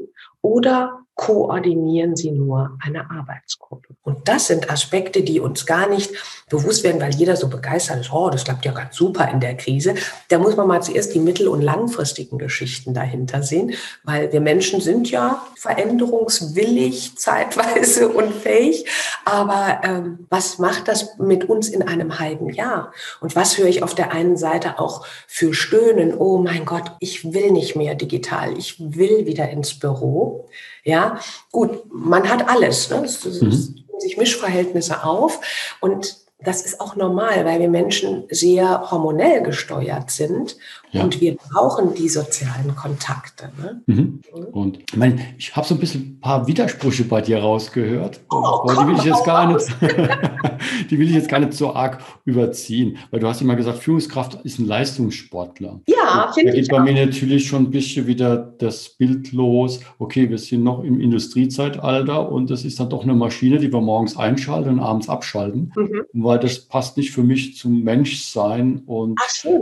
oder 0.42 1.06
koordinieren 1.18 2.16
Sie 2.16 2.32
nur 2.32 2.78
eine 2.80 3.10
Arbeitsgruppe. 3.10 3.96
Und 4.04 4.30
das 4.30 4.48
sind 4.48 4.70
Aspekte, 4.70 5.24
die 5.24 5.40
uns 5.40 5.66
gar 5.66 5.90
nicht 5.90 6.12
bewusst 6.48 6.84
werden, 6.84 7.02
weil 7.02 7.14
jeder 7.14 7.36
so 7.36 7.50
begeistert 7.50 8.00
ist, 8.00 8.14
oh, 8.14 8.30
das 8.30 8.46
klappt 8.46 8.64
ja 8.66 8.72
ganz 8.72 8.96
super 8.96 9.28
in 9.30 9.40
der 9.40 9.58
Krise. 9.58 9.96
Da 10.30 10.38
muss 10.38 10.56
man 10.56 10.68
mal 10.68 10.82
zuerst 10.82 11.14
die 11.16 11.20
mittel- 11.20 11.48
und 11.48 11.62
langfristigen 11.62 12.38
Geschichten 12.38 12.94
dahinter 12.94 13.42
sehen, 13.42 13.74
weil 14.04 14.32
wir 14.32 14.40
Menschen 14.42 14.80
sind 14.80 15.10
ja 15.10 15.46
veränderungswillig, 15.58 17.18
zeitweise 17.18 18.10
und 18.10 18.34
fähig. 18.34 18.86
Aber 19.26 19.82
ähm, 19.84 20.28
was 20.30 20.60
macht 20.60 20.88
das 20.88 21.18
mit 21.18 21.50
uns 21.50 21.68
in 21.68 21.82
einem 21.82 22.20
halben 22.20 22.50
Jahr? 22.50 22.94
Und 23.22 23.36
was 23.36 23.58
höre 23.58 23.68
ich 23.68 23.82
auf 23.82 23.96
der 23.96 24.12
einen 24.12 24.38
Seite 24.38 24.80
auch 24.80 25.06
für 25.28 25.54
Stöhnen? 25.54 26.16
Oh 26.16 26.38
mein 26.38 26.64
Gott, 26.64 26.92
ich 27.00 27.34
will 27.34 27.52
nicht 27.52 27.76
mehr 27.76 27.96
digital, 27.96 28.56
ich 28.56 28.76
will 28.80 29.26
wieder 29.26 29.50
ins 29.50 29.80
Büro. 29.80 30.48
Ja, 30.88 31.20
gut, 31.52 31.82
man 31.92 32.30
hat 32.30 32.48
alles. 32.48 32.90
Ne? 32.90 33.04
Es, 33.04 33.26
es, 33.26 33.42
mhm. 33.42 33.84
sich 34.00 34.16
Mischverhältnisse 34.16 35.04
auf 35.04 35.42
und 35.82 36.16
das 36.40 36.62
ist 36.62 36.80
auch 36.80 36.96
normal, 36.96 37.46
weil 37.46 37.60
wir 37.60 37.70
Menschen 37.70 38.24
sehr 38.30 38.92
hormonell 38.92 39.42
gesteuert 39.42 40.12
sind 40.12 40.56
ja. 40.92 41.04
und 41.04 41.20
wir 41.20 41.36
brauchen 41.36 41.96
die 41.96 42.10
sozialen 42.10 42.76
Kontakte. 42.76 43.50
Ne? 43.60 43.82
Mhm. 43.88 44.22
Und 44.52 44.80
ich, 44.88 44.96
meine, 44.96 45.20
ich 45.40 45.56
habe 45.56 45.66
so 45.66 45.74
ein 45.74 45.80
bisschen 45.80 46.02
ein 46.02 46.20
paar 46.22 46.46
Widersprüche 46.46 47.06
bei 47.06 47.22
dir 47.22 47.40
rausgehört. 47.40 48.20
Oh, 48.30 48.70
die, 48.70 48.88
will 48.88 48.98
ich 48.98 49.04
jetzt 49.04 49.26
gar 49.26 49.52
nicht, 49.52 49.66
die 50.92 51.00
will 51.00 51.08
ich 51.08 51.16
jetzt 51.16 51.28
gar 51.28 51.40
nicht 51.40 51.54
so 51.54 51.74
arg 51.74 52.04
überziehen, 52.26 52.98
weil 53.10 53.20
du 53.20 53.28
hast 53.28 53.42
immer 53.42 53.56
gesagt, 53.56 53.80
Führungskraft 53.80 54.36
ist 54.46 54.60
ein 54.60 54.68
Leistungssportler. 54.68 55.82
Ja, 55.88 56.32
finde 56.36 56.52
ich. 56.56 56.68
Da 56.68 56.76
geht 56.78 56.86
bei 56.86 56.94
mir 56.94 57.06
natürlich 57.06 57.48
schon 57.48 57.64
ein 57.64 57.72
bisschen 57.72 58.06
wieder 58.06 58.38
das 58.38 58.90
Bild 58.90 59.32
los. 59.32 59.80
Okay, 59.98 60.30
wir 60.30 60.38
sind 60.38 60.64
noch 60.64 60.84
im 60.84 61.02
Industriezeitalter 61.02 62.32
und 62.32 62.52
das 62.52 62.64
ist 62.64 62.80
dann 62.80 62.92
doch 62.92 63.02
eine 63.02 63.16
Maschine, 63.16 63.58
die 63.58 63.74
wir 63.74 63.82
morgens 63.82 64.16
einschalten 64.16 64.74
und 64.74 64.80
abends 64.82 65.10
abschalten. 65.10 65.74
Mhm 65.76 66.27
weil 66.28 66.40
das 66.40 66.60
passt 66.60 66.98
nicht 66.98 67.12
für 67.12 67.24
mich 67.24 67.56
zum 67.58 67.84
Menschsein 67.84 68.84
und 68.86 69.20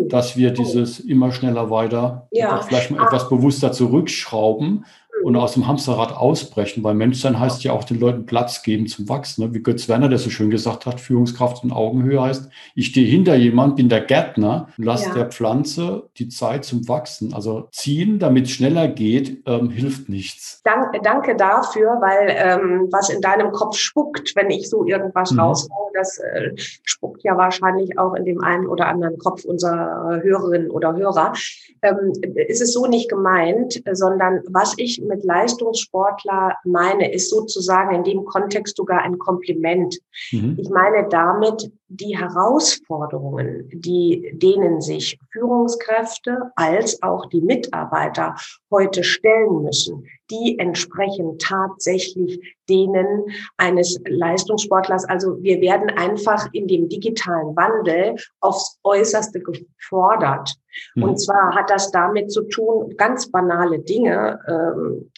dass 0.09 0.35
wir 0.35 0.51
dieses 0.51 0.99
immer 0.99 1.31
schneller 1.31 1.69
weiter, 1.69 2.27
ja. 2.31 2.61
vielleicht 2.61 2.91
mal 2.91 3.05
etwas 3.05 3.29
bewusster 3.29 3.71
zurückschrauben, 3.71 4.85
und 5.25 5.35
aus 5.37 5.53
dem 5.53 5.67
Hamsterrad 5.67 6.15
ausbrechen, 6.15 6.83
weil 6.83 6.93
Menschsein 6.93 7.39
heißt 7.39 7.63
ja 7.63 7.73
auch 7.73 7.83
den 7.83 7.99
Leuten 7.99 8.27
Platz 8.27 8.61
geben 8.61 8.85
zum 8.85 9.09
Wachsen. 9.09 9.43
Ne? 9.43 9.55
Wie 9.55 9.63
Götz 9.63 9.89
Werner 9.89 10.07
das 10.07 10.21
so 10.21 10.29
schön 10.29 10.51
gesagt 10.51 10.85
hat, 10.85 11.01
Führungskraft 11.01 11.63
und 11.63 11.71
Augenhöhe 11.71 12.21
heißt, 12.21 12.47
ich 12.75 12.85
stehe 12.85 13.07
hinter 13.07 13.33
jemand, 13.33 13.75
bin 13.75 13.89
der 13.89 14.01
Gärtner, 14.01 14.67
lasse 14.77 15.09
ja. 15.09 15.15
der 15.15 15.25
Pflanze 15.31 16.03
die 16.17 16.29
Zeit 16.29 16.63
zum 16.63 16.87
Wachsen. 16.87 17.33
Also 17.33 17.69
ziehen, 17.71 18.19
damit 18.19 18.45
es 18.45 18.51
schneller 18.51 18.87
geht, 18.87 19.41
ähm, 19.47 19.71
hilft 19.71 20.09
nichts. 20.09 20.61
Danke, 20.63 20.99
danke 21.01 21.35
dafür, 21.35 21.97
weil 22.01 22.27
ähm, 22.29 22.89
was 22.91 23.09
in 23.09 23.19
deinem 23.19 23.51
Kopf 23.51 23.77
spuckt, 23.77 24.35
wenn 24.35 24.51
ich 24.51 24.69
so 24.69 24.85
irgendwas 24.85 25.31
mhm. 25.31 25.39
raushaue, 25.39 25.89
das 25.95 26.19
äh, 26.19 26.51
spuckt 26.83 27.23
ja 27.23 27.35
wahrscheinlich 27.35 27.97
auch 27.97 28.13
in 28.13 28.25
dem 28.25 28.43
einen 28.43 28.67
oder 28.67 28.85
anderen 28.85 29.17
Kopf 29.17 29.43
unserer 29.43 30.21
Hörerinnen 30.21 30.69
oder 30.69 30.95
Hörer. 30.95 31.33
Ähm, 31.81 32.11
ist 32.47 32.61
es 32.61 32.73
so 32.73 32.85
nicht 32.85 33.09
gemeint, 33.09 33.81
sondern 33.91 34.43
was 34.49 34.75
ich 34.77 35.01
mit 35.01 35.14
Leistungssportler 35.23 36.57
meine, 36.63 37.11
ist 37.11 37.29
sozusagen 37.29 37.95
in 37.95 38.03
dem 38.03 38.25
Kontext 38.25 38.77
sogar 38.77 39.01
ein 39.01 39.17
Kompliment. 39.17 39.97
Mhm. 40.31 40.57
Ich 40.59 40.69
meine 40.69 41.07
damit 41.09 41.71
die 41.87 42.17
Herausforderungen, 42.17 43.69
die 43.73 44.31
denen 44.33 44.81
sich 44.81 45.19
Führungskräfte 45.31 46.51
als 46.55 47.01
auch 47.03 47.27
die 47.27 47.41
Mitarbeiter 47.41 48.35
heute 48.71 49.03
stellen 49.03 49.61
müssen, 49.61 50.05
die 50.31 50.57
entsprechen 50.57 51.37
tatsächlich 51.37 52.39
denen 52.67 53.25
eines 53.57 53.99
Leistungssportlers. 54.07 55.05
Also 55.05 55.41
wir 55.43 55.61
werden 55.61 55.89
einfach 55.91 56.47
in 56.53 56.67
dem 56.67 56.89
digitalen 56.89 57.55
Wandel 57.55 58.15
aufs 58.39 58.79
Äußerste 58.83 59.39
gefordert. 59.41 60.55
Mhm. 60.95 61.03
Und 61.03 61.17
zwar 61.17 61.53
hat 61.53 61.69
das 61.69 61.91
damit 61.91 62.31
zu 62.31 62.43
tun, 62.43 62.95
ganz 62.97 63.29
banale 63.29 63.79
Dinge. 63.79 64.39
Ähm, 64.47 65.11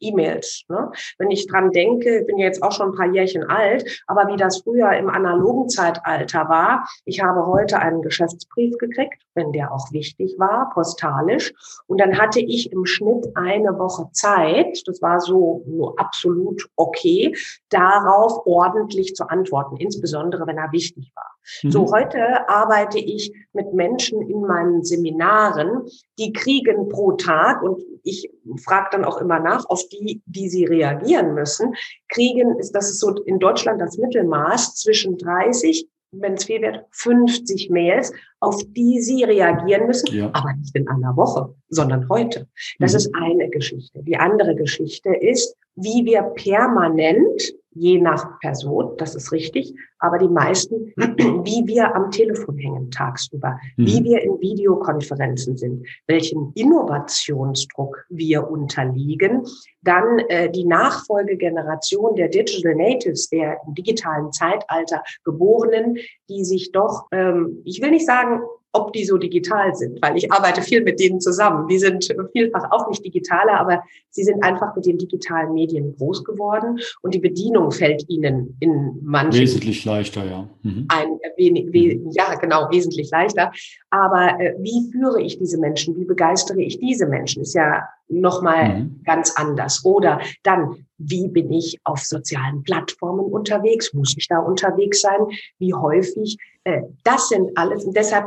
E-Mails. 0.00 0.64
Ne? 0.68 0.90
Wenn 1.18 1.30
ich 1.30 1.46
dran 1.46 1.70
denke, 1.72 2.24
bin 2.26 2.38
ja 2.38 2.46
jetzt 2.46 2.62
auch 2.62 2.72
schon 2.72 2.90
ein 2.90 2.96
paar 2.96 3.12
Jährchen 3.12 3.44
alt, 3.44 4.02
aber 4.06 4.28
wie 4.28 4.36
das 4.36 4.62
früher 4.62 4.92
im 4.92 5.08
analogen 5.08 5.68
Zeitalter 5.68 6.48
war, 6.48 6.88
ich 7.04 7.22
habe 7.22 7.46
heute 7.46 7.78
einen 7.78 8.02
Geschäftsbrief 8.02 8.76
gekriegt, 8.78 9.22
wenn 9.34 9.52
der 9.52 9.72
auch 9.72 9.92
wichtig 9.92 10.34
war, 10.38 10.70
postalisch. 10.70 11.52
Und 11.86 12.00
dann 12.00 12.18
hatte 12.18 12.40
ich 12.40 12.72
im 12.72 12.84
Schnitt 12.86 13.26
eine 13.34 13.78
Woche 13.78 14.10
Zeit, 14.12 14.82
das 14.86 15.02
war 15.02 15.20
so 15.20 15.64
nur 15.66 15.98
absolut 15.98 16.68
okay, 16.76 17.34
darauf 17.68 18.46
ordentlich 18.46 19.14
zu 19.14 19.28
antworten, 19.28 19.76
insbesondere 19.76 20.46
wenn 20.46 20.58
er 20.58 20.72
wichtig 20.72 21.10
war. 21.14 21.35
Mhm. 21.62 21.70
So, 21.70 21.92
heute 21.92 22.48
arbeite 22.48 22.98
ich 22.98 23.32
mit 23.52 23.72
Menschen 23.72 24.22
in 24.22 24.42
meinen 24.42 24.84
Seminaren, 24.84 25.88
die 26.18 26.32
kriegen 26.32 26.88
pro 26.88 27.12
Tag, 27.12 27.62
und 27.62 27.82
ich 28.02 28.30
frage 28.64 28.88
dann 28.92 29.04
auch 29.04 29.20
immer 29.20 29.40
nach, 29.40 29.68
auf 29.68 29.82
die, 29.88 30.22
die 30.26 30.48
sie 30.48 30.64
reagieren 30.64 31.34
müssen, 31.34 31.74
kriegen, 32.08 32.58
ist 32.58 32.72
das 32.72 32.90
ist 32.90 33.00
so 33.00 33.10
in 33.24 33.38
Deutschland 33.38 33.80
das 33.80 33.98
Mittelmaß 33.98 34.76
zwischen 34.76 35.18
30 35.18 35.88
wenn 36.12 36.34
es 36.34 36.44
viel 36.44 36.62
wird, 36.62 36.84
50 36.92 37.70
Mails, 37.70 38.12
auf 38.40 38.62
die 38.68 39.00
Sie 39.00 39.24
reagieren 39.24 39.86
müssen, 39.86 40.14
ja. 40.14 40.30
aber 40.32 40.52
nicht 40.54 40.74
in 40.74 40.88
einer 40.88 41.16
Woche, 41.16 41.54
sondern 41.68 42.08
heute. 42.08 42.48
Das 42.78 42.92
mhm. 42.92 42.96
ist 42.96 43.14
eine 43.14 43.48
Geschichte. 43.50 44.02
Die 44.02 44.16
andere 44.16 44.54
Geschichte 44.54 45.14
ist, 45.14 45.56
wie 45.74 46.04
wir 46.04 46.22
permanent 46.22 47.54
je 47.76 48.00
nach 48.00 48.38
Person, 48.40 48.96
das 48.96 49.14
ist 49.14 49.32
richtig, 49.32 49.74
aber 49.98 50.18
die 50.18 50.28
meisten, 50.28 50.92
wie 50.96 51.66
wir 51.66 51.94
am 51.94 52.10
Telefon 52.10 52.58
hängen 52.58 52.90
tagsüber, 52.90 53.58
mhm. 53.76 53.86
wie 53.86 54.04
wir 54.04 54.22
in 54.22 54.40
Videokonferenzen 54.40 55.56
sind, 55.56 55.86
welchen 56.06 56.52
Innovationsdruck 56.54 58.06
wir 58.08 58.50
unterliegen, 58.50 59.42
dann 59.82 60.18
äh, 60.28 60.50
die 60.50 60.64
Nachfolgegeneration 60.64 62.16
der 62.16 62.28
Digital 62.28 62.74
Natives, 62.74 63.28
der 63.28 63.58
im 63.66 63.74
digitalen 63.74 64.32
Zeitalter 64.32 65.02
Geborenen, 65.24 65.96
die 66.28 66.44
sich 66.44 66.72
doch, 66.72 67.06
ähm, 67.12 67.62
ich 67.64 67.80
will 67.82 67.90
nicht 67.90 68.06
sagen, 68.06 68.40
ob 68.76 68.92
die 68.92 69.04
so 69.04 69.16
digital 69.16 69.74
sind, 69.74 70.00
weil 70.02 70.16
ich 70.16 70.30
arbeite 70.30 70.62
viel 70.62 70.82
mit 70.82 71.00
denen 71.00 71.20
zusammen. 71.20 71.66
Die 71.68 71.78
sind 71.78 72.14
vielfach 72.32 72.70
auch 72.70 72.88
nicht 72.88 73.04
digitaler, 73.04 73.58
aber 73.58 73.82
sie 74.10 74.24
sind 74.24 74.42
einfach 74.42 74.74
mit 74.76 74.86
den 74.86 74.98
digitalen 74.98 75.52
Medien 75.52 75.96
groß 75.96 76.24
geworden 76.24 76.78
und 77.02 77.14
die 77.14 77.18
Bedienung 77.18 77.70
fällt 77.70 78.08
ihnen 78.08 78.56
in 78.60 78.98
manchen 79.02 79.40
wesentlich 79.40 79.84
leichter, 79.84 80.24
ja. 80.24 80.48
Mhm. 80.62 80.86
Ein, 80.88 81.18
wenig, 81.36 81.72
we, 81.72 82.00
ja, 82.12 82.34
genau, 82.34 82.68
wesentlich 82.70 83.10
leichter. 83.10 83.52
Aber 83.90 84.40
äh, 84.40 84.54
wie 84.58 84.90
führe 84.90 85.20
ich 85.22 85.38
diese 85.38 85.58
Menschen? 85.58 85.96
Wie 85.96 86.04
begeistere 86.04 86.62
ich 86.62 86.78
diese 86.78 87.06
Menschen? 87.06 87.42
Ist 87.42 87.54
ja 87.54 87.82
nochmal 88.08 88.80
mhm. 88.80 89.02
ganz 89.04 89.34
anders. 89.36 89.84
Oder 89.84 90.20
dann, 90.42 90.86
wie 90.98 91.28
bin 91.28 91.52
ich 91.52 91.78
auf 91.84 92.00
sozialen 92.00 92.62
Plattformen 92.62 93.26
unterwegs? 93.26 93.92
Muss 93.92 94.14
ich 94.16 94.28
da 94.28 94.38
unterwegs 94.38 95.00
sein? 95.00 95.20
Wie 95.58 95.74
häufig? 95.74 96.38
Äh, 96.66 96.82
das 97.04 97.28
sind 97.28 97.56
alles. 97.56 97.84
Und 97.84 97.96
deshalb, 97.96 98.26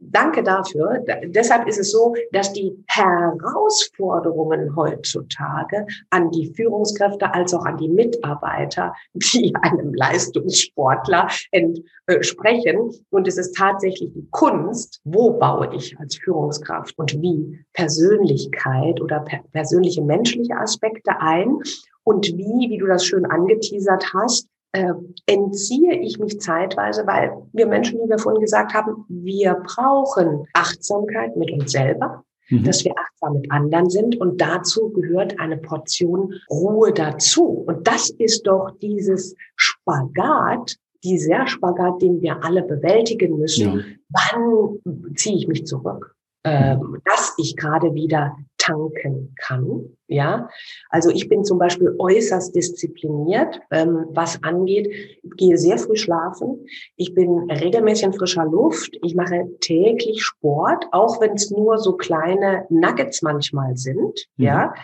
danke 0.00 0.42
dafür. 0.42 1.04
Deshalb 1.26 1.68
ist 1.68 1.78
es 1.78 1.92
so, 1.92 2.14
dass 2.32 2.52
die 2.54 2.72
Herausforderungen 2.88 4.74
heutzutage 4.74 5.86
an 6.08 6.30
die 6.30 6.52
Führungskräfte 6.54 7.32
als 7.34 7.52
auch 7.52 7.66
an 7.66 7.76
die 7.76 7.90
Mitarbeiter, 7.90 8.94
die 9.12 9.54
einem 9.60 9.92
Leistungssportler 9.92 11.28
entsprechen. 11.50 12.90
Und 13.10 13.28
es 13.28 13.36
ist 13.36 13.54
tatsächlich 13.54 14.12
die 14.14 14.26
Kunst, 14.30 15.00
wo 15.04 15.32
baue 15.32 15.74
ich 15.74 15.98
als 15.98 16.16
Führungskraft 16.16 16.96
und 16.96 17.20
wie 17.20 17.64
Persönlichkeit 17.74 18.97
oder 19.00 19.24
persönliche 19.52 20.02
menschliche 20.02 20.56
Aspekte 20.56 21.20
ein 21.20 21.58
und 22.04 22.26
wie, 22.28 22.70
wie 22.70 22.78
du 22.78 22.86
das 22.86 23.04
schön 23.04 23.26
angeteasert 23.26 24.12
hast, 24.14 24.48
äh, 24.72 24.92
entziehe 25.26 25.98
ich 25.98 26.18
mich 26.18 26.40
zeitweise, 26.40 27.06
weil 27.06 27.32
wir 27.52 27.66
Menschen, 27.66 28.00
wie 28.00 28.08
wir 28.08 28.18
vorhin 28.18 28.42
gesagt 28.42 28.74
haben, 28.74 29.04
wir 29.08 29.54
brauchen 29.54 30.46
Achtsamkeit 30.52 31.36
mit 31.36 31.50
uns 31.50 31.72
selber, 31.72 32.24
mhm. 32.48 32.64
dass 32.64 32.84
wir 32.84 32.94
achtsam 32.98 33.34
mit 33.34 33.50
anderen 33.50 33.88
sind 33.88 34.20
und 34.20 34.40
dazu 34.40 34.90
gehört 34.90 35.38
eine 35.40 35.56
Portion 35.56 36.34
Ruhe 36.50 36.92
dazu. 36.92 37.64
Und 37.66 37.86
das 37.86 38.10
ist 38.10 38.46
doch 38.46 38.70
dieses 38.82 39.34
Spagat, 39.56 40.76
dieser 41.04 41.46
Spagat, 41.46 42.02
den 42.02 42.20
wir 42.20 42.44
alle 42.44 42.62
bewältigen 42.62 43.38
müssen. 43.38 43.78
Ja. 43.78 43.84
Wann 44.32 45.14
ziehe 45.14 45.36
ich 45.36 45.48
mich 45.48 45.66
zurück? 45.66 46.14
Ähm, 46.44 46.98
dass 47.04 47.34
ich 47.36 47.56
gerade 47.56 47.94
wieder 47.94 48.36
tanken 48.68 49.34
kann. 49.36 49.96
Ja, 50.06 50.48
also 50.90 51.10
ich 51.10 51.28
bin 51.28 51.44
zum 51.44 51.58
Beispiel 51.58 51.94
äußerst 51.98 52.54
diszipliniert, 52.54 53.60
ähm, 53.70 54.06
was 54.10 54.42
angeht. 54.42 54.88
Ich 55.22 55.30
gehe 55.36 55.58
sehr 55.58 55.78
früh 55.78 55.96
schlafen. 55.96 56.66
Ich 56.96 57.14
bin 57.14 57.50
regelmäßig 57.50 58.04
in 58.04 58.12
frischer 58.14 58.44
Luft. 58.44 58.96
Ich 59.02 59.14
mache 59.14 59.48
täglich 59.60 60.22
Sport, 60.22 60.86
auch 60.92 61.20
wenn 61.20 61.34
es 61.34 61.50
nur 61.50 61.78
so 61.78 61.96
kleine 61.96 62.66
Nuggets 62.70 63.22
manchmal 63.22 63.76
sind. 63.76 64.26
Mhm. 64.36 64.44
Ja, 64.44 64.74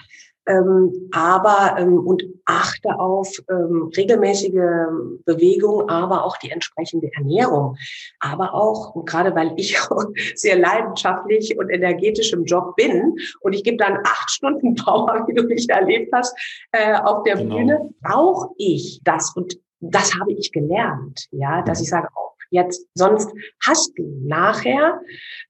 ähm, 0.46 1.08
aber 1.12 1.76
ähm, 1.78 1.98
und 1.98 2.24
achte 2.44 2.98
auf 2.98 3.30
ähm, 3.50 3.90
regelmäßige 3.96 4.88
Bewegung, 5.24 5.88
aber 5.88 6.24
auch 6.24 6.36
die 6.36 6.50
entsprechende 6.50 7.10
Ernährung. 7.14 7.76
Aber 8.20 8.54
auch, 8.54 8.94
und 8.94 9.08
gerade 9.08 9.34
weil 9.34 9.52
ich 9.56 9.78
sehr 10.34 10.58
leidenschaftlich 10.58 11.56
und 11.58 11.70
energetisch 11.70 12.32
im 12.32 12.44
Job 12.44 12.76
bin 12.76 13.16
und 13.40 13.54
ich 13.54 13.64
gebe 13.64 13.78
dann 13.78 13.98
acht 14.04 14.30
Stunden 14.30 14.74
Power, 14.74 15.24
wie 15.28 15.34
du 15.34 15.44
mich 15.44 15.68
erlebt 15.68 16.12
hast, 16.12 16.36
äh, 16.72 16.94
auf 16.94 17.22
der 17.22 17.36
genau. 17.36 17.56
Bühne, 17.56 17.90
brauche 18.02 18.50
ich 18.58 19.00
das. 19.04 19.34
Und 19.34 19.58
das 19.80 20.14
habe 20.18 20.32
ich 20.32 20.52
gelernt, 20.52 21.26
ja, 21.30 21.62
dass 21.62 21.80
ich 21.80 21.88
sage, 21.88 22.08
oh, 22.14 22.33
jetzt. 22.54 22.86
Sonst 22.94 23.30
hast 23.62 23.92
du 23.98 24.04
nachher, 24.24 25.00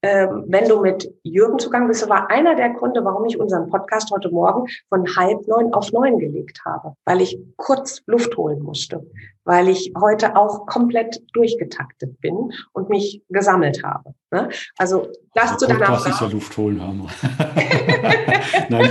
äh, 0.01 0.27
wenn 0.47 0.67
du 0.67 0.81
mit 0.81 1.09
Jürgen 1.23 1.59
zugange 1.59 1.87
bist, 1.87 2.07
war 2.09 2.29
einer 2.29 2.55
der 2.55 2.71
Gründe, 2.71 3.05
warum 3.05 3.25
ich 3.25 3.39
unseren 3.39 3.69
Podcast 3.69 4.11
heute 4.11 4.29
Morgen 4.29 4.67
von 4.89 5.05
halb 5.15 5.47
neun 5.47 5.73
auf 5.73 5.91
neun 5.93 6.19
gelegt 6.19 6.59
habe, 6.65 6.93
weil 7.05 7.21
ich 7.21 7.39
kurz 7.55 8.01
Luft 8.07 8.35
holen 8.35 8.61
musste, 8.61 9.05
weil 9.45 9.69
ich 9.69 9.93
heute 9.99 10.35
auch 10.35 10.65
komplett 10.65 11.21
durchgetaktet 11.33 12.19
bin 12.19 12.51
und 12.73 12.89
mich 12.89 13.21
gesammelt 13.29 13.83
habe. 13.83 14.13
Ne? 14.31 14.49
Also 14.77 15.07
das 15.33 15.57
zu 15.57 15.67
deiner 15.67 15.85
Frage. 15.85 16.09
ist 16.09 16.21
ja 16.21 16.27
Luft 16.27 16.57
holen 16.57 16.81
haben. 16.81 17.07
Nein, 18.69 18.89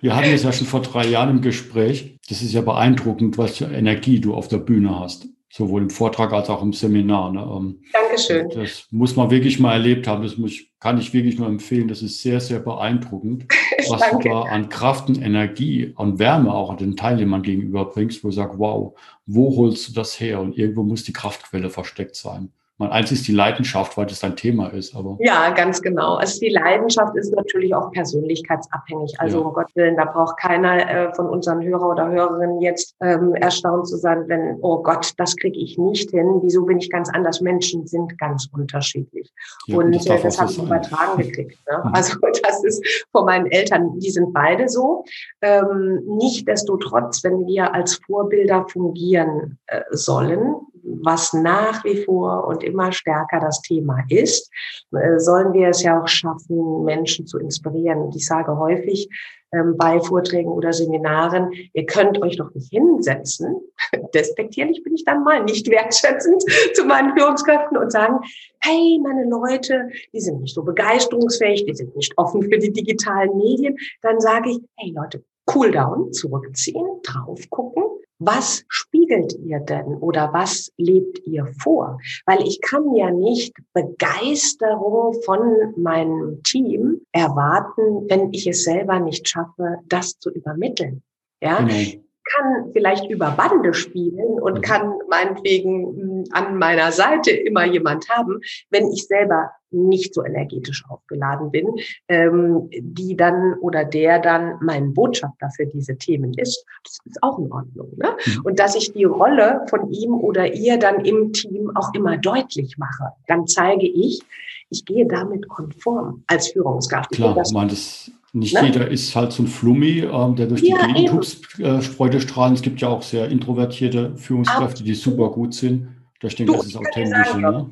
wir 0.00 0.16
hatten 0.16 0.30
es 0.30 0.42
ja 0.42 0.52
schon 0.52 0.66
vor 0.66 0.80
drei 0.80 1.06
Jahren 1.06 1.30
im 1.30 1.40
Gespräch. 1.42 2.18
Das 2.28 2.40
ist 2.40 2.52
ja 2.52 2.62
beeindruckend, 2.62 3.38
was 3.38 3.58
für 3.58 3.66
Energie 3.66 4.20
du 4.20 4.34
auf 4.34 4.48
der 4.48 4.58
Bühne 4.58 4.98
hast 4.98 5.28
sowohl 5.48 5.82
im 5.82 5.90
Vortrag 5.90 6.32
als 6.32 6.50
auch 6.50 6.62
im 6.62 6.72
Seminar. 6.72 7.32
Ne? 7.32 7.40
Ähm, 7.40 7.82
Dankeschön. 7.92 8.50
Das 8.50 8.86
muss 8.90 9.16
man 9.16 9.30
wirklich 9.30 9.58
mal 9.58 9.72
erlebt 9.72 10.06
haben. 10.06 10.22
Das 10.22 10.36
muss, 10.36 10.52
kann 10.80 10.98
ich 10.98 11.12
wirklich 11.12 11.38
nur 11.38 11.48
empfehlen. 11.48 11.88
Das 11.88 12.02
ist 12.02 12.22
sehr, 12.22 12.40
sehr 12.40 12.58
beeindruckend, 12.58 13.46
was 13.88 14.10
du 14.10 14.18
da 14.18 14.42
an 14.42 14.68
Kraft 14.68 15.08
und 15.08 15.20
Energie 15.20 15.92
und 15.96 16.18
Wärme 16.18 16.52
auch 16.52 16.76
den 16.76 16.96
Teilnehmern 16.96 17.42
gegenüberbringst, 17.42 18.24
wo 18.24 18.28
du 18.28 18.34
sagst, 18.34 18.58
wow, 18.58 18.98
wo 19.26 19.56
holst 19.56 19.88
du 19.88 19.92
das 19.92 20.18
her? 20.20 20.40
Und 20.40 20.58
irgendwo 20.58 20.82
muss 20.82 21.04
die 21.04 21.12
Kraftquelle 21.12 21.70
versteckt 21.70 22.16
sein. 22.16 22.52
Man 22.78 22.90
eins 22.90 23.10
ist 23.10 23.26
die 23.26 23.32
Leidenschaft, 23.32 23.96
weil 23.96 24.04
das 24.04 24.22
ein 24.22 24.36
Thema 24.36 24.68
ist, 24.68 24.94
aber. 24.94 25.16
Ja, 25.20 25.50
ganz 25.50 25.80
genau. 25.80 26.16
Also 26.16 26.40
die 26.40 26.50
Leidenschaft 26.50 27.16
ist 27.16 27.34
natürlich 27.34 27.74
auch 27.74 27.90
persönlichkeitsabhängig. 27.90 29.18
Also 29.18 29.40
ja. 29.40 29.46
um 29.46 29.54
Gottes 29.54 29.74
Willen, 29.76 29.96
da 29.96 30.04
braucht 30.04 30.36
keiner 30.38 30.90
äh, 30.90 31.14
von 31.14 31.26
unseren 31.26 31.62
Hörer 31.62 31.88
oder 31.88 32.08
Hörerinnen 32.10 32.60
jetzt 32.60 32.94
ähm, 33.00 33.34
erstaunt 33.34 33.88
zu 33.88 33.96
sein, 33.96 34.24
wenn, 34.26 34.58
oh 34.60 34.82
Gott, 34.82 35.12
das 35.16 35.34
kriege 35.36 35.58
ich 35.58 35.78
nicht 35.78 36.10
hin. 36.10 36.40
Wieso 36.42 36.66
bin 36.66 36.76
ich 36.76 36.90
ganz 36.90 37.08
anders? 37.08 37.40
Menschen 37.40 37.86
sind 37.86 38.18
ganz 38.18 38.46
unterschiedlich. 38.52 39.32
Ja, 39.66 39.78
und 39.78 39.94
das, 39.94 40.06
äh, 40.06 40.20
das 40.22 40.38
habe 40.38 40.50
ich 40.50 40.58
übertragen 40.58 41.22
gekriegt. 41.22 41.58
Ne? 41.70 41.82
Also 41.96 42.18
das 42.42 42.62
ist 42.62 43.06
von 43.10 43.24
meinen 43.24 43.46
Eltern, 43.46 43.98
die 44.00 44.10
sind 44.10 44.34
beide 44.34 44.68
so. 44.68 45.04
Ähm, 45.40 46.02
Nichtsdestotrotz, 46.06 47.24
wenn 47.24 47.46
wir 47.46 47.72
als 47.72 48.00
Vorbilder 48.06 48.66
fungieren 48.68 49.58
äh, 49.66 49.80
sollen, 49.90 50.56
was 51.02 51.32
nach 51.32 51.84
wie 51.84 52.04
vor 52.04 52.46
und 52.46 52.62
immer 52.62 52.92
stärker 52.92 53.40
das 53.40 53.60
Thema 53.62 53.98
ist, 54.08 54.50
äh, 54.92 55.18
sollen 55.18 55.52
wir 55.52 55.68
es 55.68 55.82
ja 55.82 56.00
auch 56.00 56.08
schaffen, 56.08 56.84
Menschen 56.84 57.26
zu 57.26 57.38
inspirieren. 57.38 58.00
Und 58.00 58.16
ich 58.16 58.26
sage 58.26 58.56
häufig 58.56 59.08
ähm, 59.52 59.76
bei 59.76 60.00
Vorträgen 60.00 60.50
oder 60.50 60.72
Seminaren, 60.72 61.52
ihr 61.72 61.86
könnt 61.86 62.20
euch 62.22 62.36
doch 62.36 62.52
nicht 62.54 62.70
hinsetzen, 62.70 63.60
despektierlich 64.14 64.82
bin 64.82 64.94
ich 64.94 65.04
dann 65.04 65.24
mal, 65.24 65.44
nicht 65.44 65.70
wertschätzend 65.70 66.42
zu 66.74 66.84
meinen 66.84 67.16
Führungskräften 67.16 67.76
und 67.76 67.92
sagen, 67.92 68.18
hey, 68.60 68.98
meine 69.02 69.28
Leute, 69.28 69.88
die 70.12 70.20
sind 70.20 70.40
nicht 70.40 70.54
so 70.54 70.62
begeisterungsfähig, 70.62 71.64
die 71.66 71.74
sind 71.74 71.94
nicht 71.96 72.16
offen 72.16 72.42
für 72.42 72.58
die 72.58 72.72
digitalen 72.72 73.36
Medien. 73.36 73.76
Dann 74.02 74.20
sage 74.20 74.50
ich, 74.50 74.58
hey 74.76 74.92
Leute, 74.94 75.22
cool 75.54 75.70
down, 75.70 76.12
zurückziehen, 76.12 76.86
drauf 77.02 77.48
gucken 77.50 77.84
was 78.18 78.64
spiegelt 78.68 79.34
ihr 79.44 79.60
denn 79.60 79.96
oder 79.96 80.32
was 80.32 80.72
lebt 80.76 81.26
ihr 81.26 81.46
vor? 81.62 81.98
Weil 82.24 82.42
ich 82.46 82.60
kann 82.60 82.94
ja 82.94 83.10
nicht 83.10 83.54
Begeisterung 83.72 85.20
von 85.22 85.74
meinem 85.76 86.42
Team 86.42 87.02
erwarten, 87.12 88.08
wenn 88.08 88.32
ich 88.32 88.46
es 88.46 88.64
selber 88.64 88.98
nicht 89.00 89.28
schaffe, 89.28 89.78
das 89.86 90.18
zu 90.18 90.30
übermitteln. 90.30 91.02
Ja, 91.42 91.60
mhm 91.60 92.05
kann 92.34 92.72
vielleicht 92.72 93.08
über 93.10 93.30
Bande 93.30 93.74
spielen 93.74 94.40
und 94.40 94.58
mhm. 94.58 94.60
kann 94.62 94.92
meinetwegen 95.08 95.96
hm, 95.96 96.24
an 96.32 96.58
meiner 96.58 96.92
Seite 96.92 97.30
immer 97.30 97.64
jemand 97.64 98.08
haben, 98.08 98.40
wenn 98.70 98.90
ich 98.90 99.06
selber 99.06 99.50
nicht 99.70 100.14
so 100.14 100.24
energetisch 100.24 100.84
aufgeladen 100.88 101.50
bin, 101.50 101.66
ähm, 102.08 102.68
die 102.78 103.16
dann 103.16 103.54
oder 103.60 103.84
der 103.84 104.20
dann 104.20 104.58
mein 104.60 104.94
Botschafter 104.94 105.50
für 105.54 105.66
diese 105.66 105.96
Themen 105.96 106.34
ist, 106.34 106.64
das 106.84 106.98
ist 107.04 107.22
auch 107.22 107.38
in 107.38 107.52
Ordnung. 107.52 107.92
Ne? 107.96 108.16
Mhm. 108.24 108.42
Und 108.44 108.58
dass 108.58 108.74
ich 108.74 108.92
die 108.92 109.04
Rolle 109.04 109.62
von 109.68 109.90
ihm 109.92 110.14
oder 110.14 110.54
ihr 110.54 110.78
dann 110.78 111.04
im 111.04 111.32
Team 111.32 111.72
auch 111.74 111.92
immer 111.94 112.16
deutlich 112.16 112.78
mache, 112.78 113.12
dann 113.26 113.46
zeige 113.46 113.86
ich, 113.86 114.22
ich 114.70 114.84
gehe 114.84 115.06
damit 115.06 115.48
konform 115.48 116.24
als 116.26 116.48
Führungskraft. 116.48 117.10
Klar, 117.12 117.36
ich 117.44 117.52
meine, 117.52 117.70
das 117.70 118.10
nicht 118.36 118.54
ne? 118.54 118.66
jeder 118.66 118.90
ist 118.90 119.16
halt 119.16 119.32
so 119.32 119.42
ein 119.42 119.46
Flummi, 119.46 120.00
ähm, 120.00 120.36
der 120.36 120.46
durch 120.46 120.60
die 120.60 120.68
ja, 120.68 120.86
Gegend 120.86 121.40
äh, 121.58 121.80
Freude 121.80 122.20
strahlen. 122.20 122.52
Es 122.52 122.60
gibt 122.60 122.80
ja 122.82 122.88
auch 122.88 123.02
sehr 123.02 123.28
introvertierte 123.28 124.14
Führungskräfte, 124.16 124.84
die 124.84 124.94
super 124.94 125.30
gut 125.30 125.54
sind. 125.54 125.88
Da 126.20 126.28
denke 126.28 126.52
ich, 126.52 126.58
das 126.58 126.66
ist 126.66 126.76
authentisch. 126.76 127.34
Ne? 127.36 127.70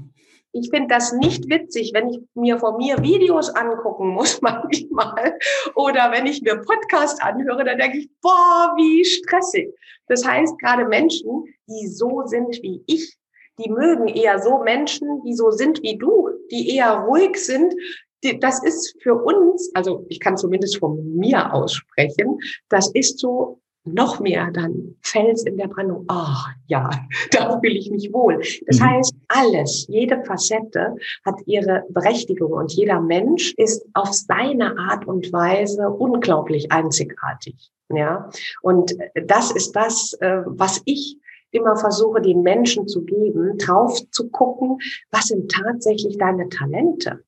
Ich 0.52 0.70
finde 0.70 0.88
das 0.88 1.12
nicht 1.12 1.50
witzig, 1.50 1.90
wenn 1.94 2.08
ich 2.08 2.20
mir 2.34 2.58
von 2.58 2.78
mir 2.78 2.96
Videos 3.02 3.50
angucken 3.50 4.08
muss 4.08 4.40
manchmal 4.42 5.36
oder 5.74 6.10
wenn 6.12 6.26
ich 6.26 6.40
mir 6.40 6.56
Podcast 6.56 7.22
anhöre, 7.22 7.64
dann 7.64 7.78
denke 7.78 7.98
ich, 7.98 8.08
boah, 8.22 8.72
wie 8.76 9.04
stressig. 9.04 9.68
Das 10.08 10.24
heißt, 10.24 10.58
gerade 10.58 10.86
Menschen, 10.86 11.44
die 11.68 11.88
so 11.88 12.22
sind 12.24 12.58
wie 12.62 12.82
ich, 12.86 13.18
die 13.58 13.70
mögen 13.70 14.08
eher 14.08 14.38
so 14.38 14.62
Menschen, 14.62 15.22
die 15.26 15.34
so 15.34 15.50
sind 15.50 15.82
wie 15.82 15.98
du, 15.98 16.30
die 16.50 16.74
eher 16.74 17.04
ruhig 17.06 17.36
sind, 17.36 17.74
das 18.40 18.62
ist 18.62 18.96
für 19.02 19.14
uns, 19.14 19.70
also 19.74 20.04
ich 20.08 20.20
kann 20.20 20.36
zumindest 20.36 20.78
von 20.78 21.16
mir 21.16 21.52
aussprechen, 21.52 22.38
das 22.68 22.90
ist 22.92 23.18
so 23.18 23.60
noch 23.84 24.18
mehr 24.18 24.50
dann 24.50 24.96
Fels 25.02 25.44
in 25.44 25.58
der 25.58 25.68
Brandung. 25.68 26.04
Ah, 26.08 26.36
oh, 26.36 26.50
ja, 26.66 26.90
da 27.30 27.60
fühle 27.60 27.78
ich 27.78 27.90
mich 27.90 28.12
wohl. 28.12 28.40
Das 28.66 28.80
mhm. 28.80 28.84
heißt, 28.84 29.14
alles, 29.28 29.86
jede 29.88 30.24
Facette 30.24 30.96
hat 31.24 31.36
ihre 31.46 31.84
Berechtigung 31.90 32.52
und 32.52 32.72
jeder 32.72 33.00
Mensch 33.00 33.52
ist 33.56 33.84
auf 33.92 34.12
seine 34.12 34.78
Art 34.78 35.06
und 35.06 35.32
Weise 35.32 35.90
unglaublich 35.90 36.72
einzigartig. 36.72 37.70
Ja, 37.90 38.30
und 38.62 38.96
das 39.26 39.50
ist 39.50 39.72
das, 39.72 40.14
äh, 40.20 40.42
was 40.46 40.80
ich 40.86 41.18
immer 41.50 41.76
versuche, 41.76 42.20
den 42.20 42.42
Menschen 42.42 42.88
zu 42.88 43.02
geben, 43.02 43.58
drauf 43.58 44.00
zu 44.10 44.30
gucken, 44.30 44.78
was 45.10 45.26
sind 45.26 45.50
tatsächlich 45.50 46.16
deine 46.18 46.48
Talente? 46.48 47.22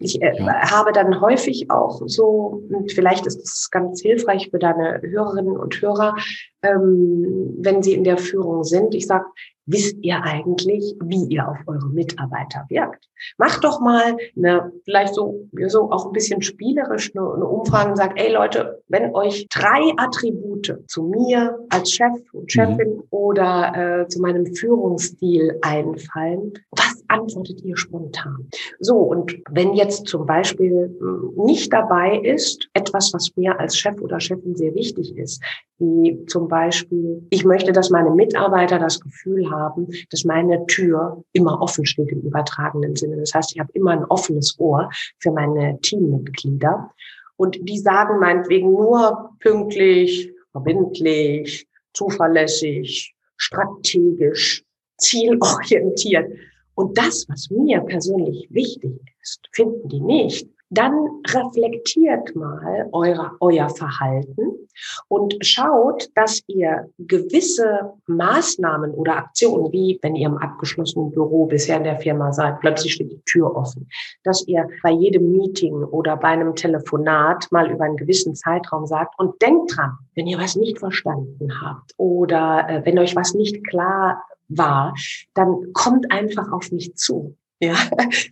Ich 0.00 0.20
äh, 0.20 0.36
ja. 0.36 0.70
habe 0.70 0.92
dann 0.92 1.20
häufig 1.20 1.70
auch 1.70 2.02
so, 2.06 2.62
und 2.68 2.92
vielleicht 2.92 3.26
ist 3.26 3.42
es 3.42 3.70
ganz 3.70 4.00
hilfreich 4.02 4.50
für 4.50 4.58
deine 4.58 5.00
Hörerinnen 5.02 5.56
und 5.56 5.80
Hörer, 5.80 6.16
ähm, 6.62 7.54
wenn 7.58 7.82
sie 7.82 7.94
in 7.94 8.04
der 8.04 8.18
Führung 8.18 8.64
sind, 8.64 8.94
ich 8.94 9.06
sage, 9.06 9.24
wisst 9.66 9.96
ihr 10.02 10.22
eigentlich, 10.22 10.94
wie 11.04 11.24
ihr 11.26 11.48
auf 11.48 11.58
eure 11.66 11.88
Mitarbeiter 11.88 12.64
wirkt? 12.68 13.08
Macht 13.38 13.62
doch 13.62 13.80
mal 13.80 14.16
eine, 14.36 14.72
vielleicht 14.84 15.14
so, 15.14 15.48
so 15.68 15.90
auch 15.92 16.06
ein 16.06 16.12
bisschen 16.12 16.42
spielerisch 16.42 17.12
eine, 17.14 17.32
eine 17.34 17.46
Umfrage 17.46 17.90
und 17.90 17.96
sagt, 17.96 18.20
ey 18.20 18.32
Leute, 18.32 18.82
wenn 18.88 19.14
euch 19.14 19.46
drei 19.48 19.92
Attribute 19.96 20.78
zu 20.88 21.04
mir 21.04 21.58
als 21.70 21.92
Chef 21.92 22.12
und 22.32 22.50
Chefin 22.50 22.96
mhm. 22.96 23.02
oder 23.10 24.00
äh, 24.02 24.08
zu 24.08 24.20
meinem 24.20 24.46
Führungsstil 24.54 25.58
einfallen, 25.62 26.52
was 26.72 27.04
antwortet 27.08 27.62
ihr 27.62 27.76
spontan? 27.76 28.48
So, 28.80 28.96
und 28.96 29.38
wenn 29.50 29.74
jetzt 29.74 30.08
zum 30.08 30.26
Beispiel 30.26 30.96
hm, 30.98 31.34
nicht 31.44 31.72
dabei 31.72 32.18
ist, 32.18 32.68
etwas, 32.72 33.12
was 33.12 33.30
mir 33.36 33.58
als 33.60 33.76
Chef 33.76 34.00
oder 34.00 34.18
Chefin 34.18 34.56
sehr 34.56 34.74
wichtig 34.74 35.16
ist, 35.16 35.40
wie 35.82 36.24
zum 36.26 36.46
Beispiel, 36.48 37.26
ich 37.30 37.44
möchte, 37.44 37.72
dass 37.72 37.90
meine 37.90 38.10
Mitarbeiter 38.10 38.78
das 38.78 39.00
Gefühl 39.00 39.50
haben, 39.50 39.88
dass 40.10 40.24
meine 40.24 40.64
Tür 40.66 41.24
immer 41.32 41.60
offen 41.60 41.84
steht 41.84 42.10
im 42.10 42.20
übertragenen 42.20 42.94
Sinne. 42.94 43.16
Das 43.16 43.34
heißt, 43.34 43.52
ich 43.52 43.60
habe 43.60 43.70
immer 43.74 43.90
ein 43.90 44.04
offenes 44.04 44.58
Ohr 44.58 44.88
für 45.18 45.32
meine 45.32 45.80
Teammitglieder. 45.80 46.90
Und 47.36 47.58
die 47.68 47.78
sagen 47.78 48.20
meinetwegen 48.20 48.70
nur 48.70 49.30
pünktlich, 49.40 50.32
verbindlich, 50.52 51.66
zuverlässig, 51.92 53.14
strategisch, 53.36 54.64
zielorientiert. 54.98 56.30
Und 56.74 56.96
das, 56.96 57.26
was 57.28 57.50
mir 57.50 57.80
persönlich 57.80 58.46
wichtig 58.50 59.00
ist, 59.20 59.40
finden 59.50 59.88
die 59.88 60.00
nicht 60.00 60.48
dann 60.72 61.22
reflektiert 61.28 62.34
mal 62.34 62.88
eure, 62.92 63.32
euer 63.40 63.68
Verhalten 63.68 64.68
und 65.08 65.36
schaut, 65.42 66.08
dass 66.14 66.42
ihr 66.46 66.88
gewisse 66.98 67.92
Maßnahmen 68.06 68.92
oder 68.92 69.16
Aktionen, 69.16 69.70
wie 69.70 69.98
wenn 70.02 70.16
ihr 70.16 70.28
im 70.28 70.38
abgeschlossenen 70.38 71.10
Büro 71.10 71.46
bisher 71.46 71.76
in 71.76 71.84
der 71.84 71.98
Firma 71.98 72.32
seid, 72.32 72.60
plötzlich 72.60 72.94
steht 72.94 73.12
die 73.12 73.22
Tür 73.26 73.54
offen, 73.54 73.88
dass 74.24 74.46
ihr 74.46 74.66
bei 74.82 74.90
jedem 74.90 75.32
Meeting 75.32 75.84
oder 75.84 76.16
bei 76.16 76.28
einem 76.28 76.54
Telefonat 76.54 77.48
mal 77.50 77.70
über 77.70 77.84
einen 77.84 77.96
gewissen 77.96 78.34
Zeitraum 78.34 78.86
sagt 78.86 79.18
und 79.18 79.40
denkt 79.42 79.76
dran, 79.76 79.98
wenn 80.14 80.26
ihr 80.26 80.38
was 80.38 80.56
nicht 80.56 80.78
verstanden 80.78 81.60
habt 81.60 81.92
oder 81.98 82.66
äh, 82.68 82.86
wenn 82.86 82.98
euch 82.98 83.14
was 83.14 83.34
nicht 83.34 83.66
klar 83.66 84.22
war, 84.48 84.94
dann 85.34 85.72
kommt 85.72 86.10
einfach 86.10 86.50
auf 86.52 86.72
mich 86.72 86.94
zu. 86.94 87.36
Ja. 87.62 87.76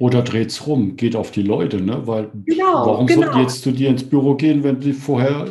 Oder 0.00 0.22
dreht's 0.22 0.66
rum, 0.66 0.96
geht 0.96 1.14
auf 1.14 1.30
die 1.30 1.42
Leute, 1.42 1.80
ne? 1.80 2.04
Weil 2.04 2.30
genau, 2.46 2.84
warum 2.84 3.06
genau. 3.06 3.22
sollten 3.22 3.36
die 3.36 3.42
jetzt 3.42 3.62
zu 3.62 3.70
dir 3.70 3.88
ins 3.88 4.02
Büro 4.02 4.34
gehen, 4.34 4.64
wenn 4.64 4.80
die 4.80 4.92
vorher 4.92 5.46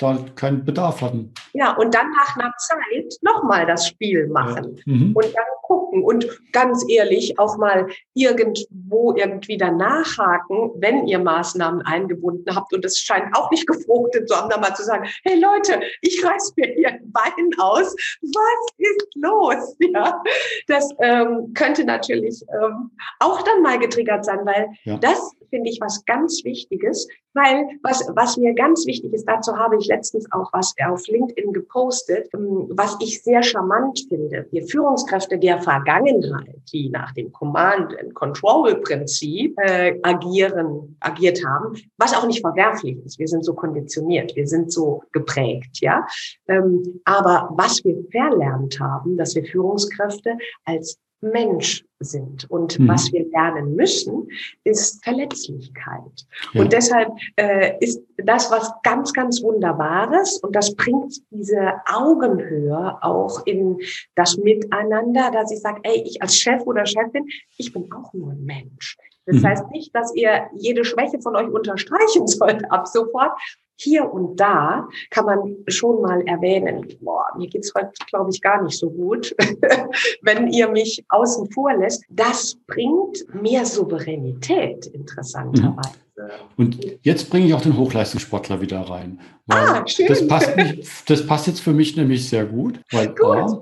da 0.00 0.18
keinen 0.34 0.64
Bedarf 0.64 1.00
hatten. 1.02 1.32
Ja, 1.52 1.76
und 1.76 1.94
dann 1.94 2.10
nach 2.12 2.36
einer 2.36 2.52
Zeit 2.58 3.14
nochmal 3.22 3.66
das 3.66 3.86
Spiel 3.86 4.26
machen 4.28 4.76
ja. 4.84 4.92
mhm. 4.92 5.12
und 5.14 5.24
dann 5.24 5.44
gucken 5.62 6.04
und 6.04 6.26
ganz 6.52 6.84
ehrlich 6.88 7.38
auch 7.38 7.56
mal 7.56 7.88
irgendwo 8.12 9.14
irgendwie 9.16 9.56
danach 9.56 10.18
haken, 10.18 10.72
wenn 10.76 11.06
ihr 11.06 11.18
Maßnahmen 11.18 11.82
eingebunden 11.82 12.54
habt 12.54 12.72
und 12.74 12.84
es 12.84 12.98
scheint 12.98 13.34
auch 13.36 13.50
nicht 13.50 13.66
gefruchtet 13.66 14.28
zu 14.28 14.36
haben, 14.36 14.50
dann 14.50 14.60
mal 14.60 14.74
zu 14.74 14.84
sagen, 14.84 15.08
hey 15.24 15.40
Leute, 15.40 15.80
ich 16.02 16.24
reiß 16.24 16.54
mir 16.56 16.72
hier 16.74 16.88
ein 16.88 17.12
Bein 17.12 17.50
aus, 17.58 17.94
was 18.22 18.74
ist 18.78 19.08
los? 19.16 19.76
Ja, 19.94 20.20
das 20.66 20.90
ähm, 21.00 21.52
könnte 21.54 21.84
natürlich 21.84 22.42
ähm, 22.52 22.90
auch 23.20 23.42
dann 23.42 23.62
mal 23.62 23.78
getriggert 23.78 24.24
sein, 24.24 24.40
weil 24.44 24.68
ja. 24.84 24.96
das 24.96 25.30
finde 25.50 25.70
ich 25.70 25.80
was 25.80 26.04
ganz 26.04 26.42
Wichtiges, 26.42 27.06
weil 27.32 27.66
was, 27.82 28.04
was 28.16 28.36
mir 28.36 28.54
ganz 28.54 28.86
wichtig 28.86 29.12
ist, 29.12 29.28
dazu 29.28 29.56
habe 29.56 29.76
ich 29.76 29.83
letztens 29.86 30.30
auch 30.32 30.52
was 30.52 30.74
auf 30.86 31.06
LinkedIn 31.06 31.52
gepostet, 31.52 32.28
ähm, 32.34 32.68
was 32.70 32.96
ich 33.00 33.22
sehr 33.22 33.42
charmant 33.42 34.00
finde. 34.08 34.46
Wir 34.50 34.66
Führungskräfte 34.66 35.38
der 35.38 35.60
Vergangenheit, 35.60 36.60
die 36.72 36.90
nach 36.90 37.12
dem 37.12 37.32
Command 37.32 37.98
and 37.98 38.14
Control 38.14 38.76
Prinzip 38.76 39.56
äh, 39.58 39.98
agieren, 40.02 40.96
agiert 41.00 41.44
haben, 41.44 41.76
was 41.96 42.14
auch 42.14 42.26
nicht 42.26 42.40
verwerflich 42.40 42.98
ist. 43.04 43.18
Wir 43.18 43.28
sind 43.28 43.44
so 43.44 43.54
konditioniert, 43.54 44.34
wir 44.36 44.46
sind 44.46 44.72
so 44.72 45.02
geprägt, 45.12 45.80
ja. 45.80 46.06
Ähm, 46.48 47.00
aber 47.04 47.50
was 47.56 47.84
wir 47.84 47.96
verlernt 48.10 48.78
haben, 48.80 49.16
dass 49.16 49.34
wir 49.34 49.44
Führungskräfte 49.44 50.36
als 50.64 50.98
Mensch 51.24 51.84
sind. 52.00 52.48
Und 52.50 52.78
mhm. 52.78 52.88
was 52.88 53.12
wir 53.12 53.28
lernen 53.30 53.74
müssen, 53.74 54.28
ist 54.64 55.02
Verletzlichkeit. 55.04 56.26
Ja. 56.52 56.60
Und 56.60 56.72
deshalb 56.72 57.08
äh, 57.36 57.72
ist 57.80 58.00
das 58.16 58.50
was 58.50 58.72
ganz, 58.82 59.12
ganz 59.12 59.42
Wunderbares 59.42 60.38
und 60.38 60.54
das 60.54 60.74
bringt 60.74 61.14
diese 61.30 61.72
Augenhöhe 61.86 62.96
auch 63.02 63.44
in 63.46 63.78
das 64.14 64.36
Miteinander, 64.36 65.30
dass 65.30 65.50
ich 65.50 65.60
sage, 65.60 65.80
ey, 65.82 66.02
ich 66.04 66.22
als 66.22 66.36
Chef 66.36 66.62
oder 66.66 66.86
Chefin, 66.86 67.26
ich 67.56 67.72
bin 67.72 67.90
auch 67.92 68.12
nur 68.12 68.32
ein 68.32 68.44
Mensch. 68.44 68.96
Das 69.26 69.36
mhm. 69.36 69.46
heißt 69.46 69.70
nicht, 69.70 69.94
dass 69.94 70.14
ihr 70.14 70.48
jede 70.54 70.84
Schwäche 70.84 71.20
von 71.20 71.36
euch 71.36 71.48
unterstreichen 71.48 72.26
sollt 72.26 72.70
ab 72.70 72.86
sofort, 72.86 73.32
hier 73.76 74.12
und 74.12 74.38
da 74.38 74.88
kann 75.10 75.26
man 75.26 75.56
schon 75.68 76.02
mal 76.02 76.20
erwähnen, 76.26 76.86
boah, 77.00 77.26
mir 77.36 77.48
geht's 77.48 77.72
heute, 77.76 77.92
glaube 78.08 78.30
ich, 78.30 78.40
gar 78.40 78.62
nicht 78.62 78.78
so 78.78 78.90
gut, 78.90 79.34
wenn 80.22 80.48
ihr 80.48 80.68
mich 80.68 81.04
außen 81.08 81.50
vor 81.50 81.74
lässt. 81.74 82.04
Das 82.10 82.56
bringt 82.66 83.24
mehr 83.34 83.64
Souveränität, 83.64 84.86
interessanterweise. 84.86 85.90
Mhm. 86.16 86.30
Und 86.56 86.98
jetzt 87.02 87.28
bringe 87.30 87.46
ich 87.46 87.54
auch 87.54 87.60
den 87.60 87.76
Hochleistungssportler 87.76 88.60
wieder 88.60 88.80
rein. 88.80 89.20
Ah, 89.48 89.86
schön. 89.86 90.06
Das 90.08 90.26
passt, 90.26 90.56
nicht, 90.56 90.88
das 91.10 91.26
passt 91.26 91.46
jetzt 91.46 91.60
für 91.60 91.72
mich 91.72 91.96
nämlich 91.96 92.28
sehr 92.28 92.46
gut, 92.46 92.80
weil 92.90 93.08
gut. 93.08 93.20
A, 93.20 93.60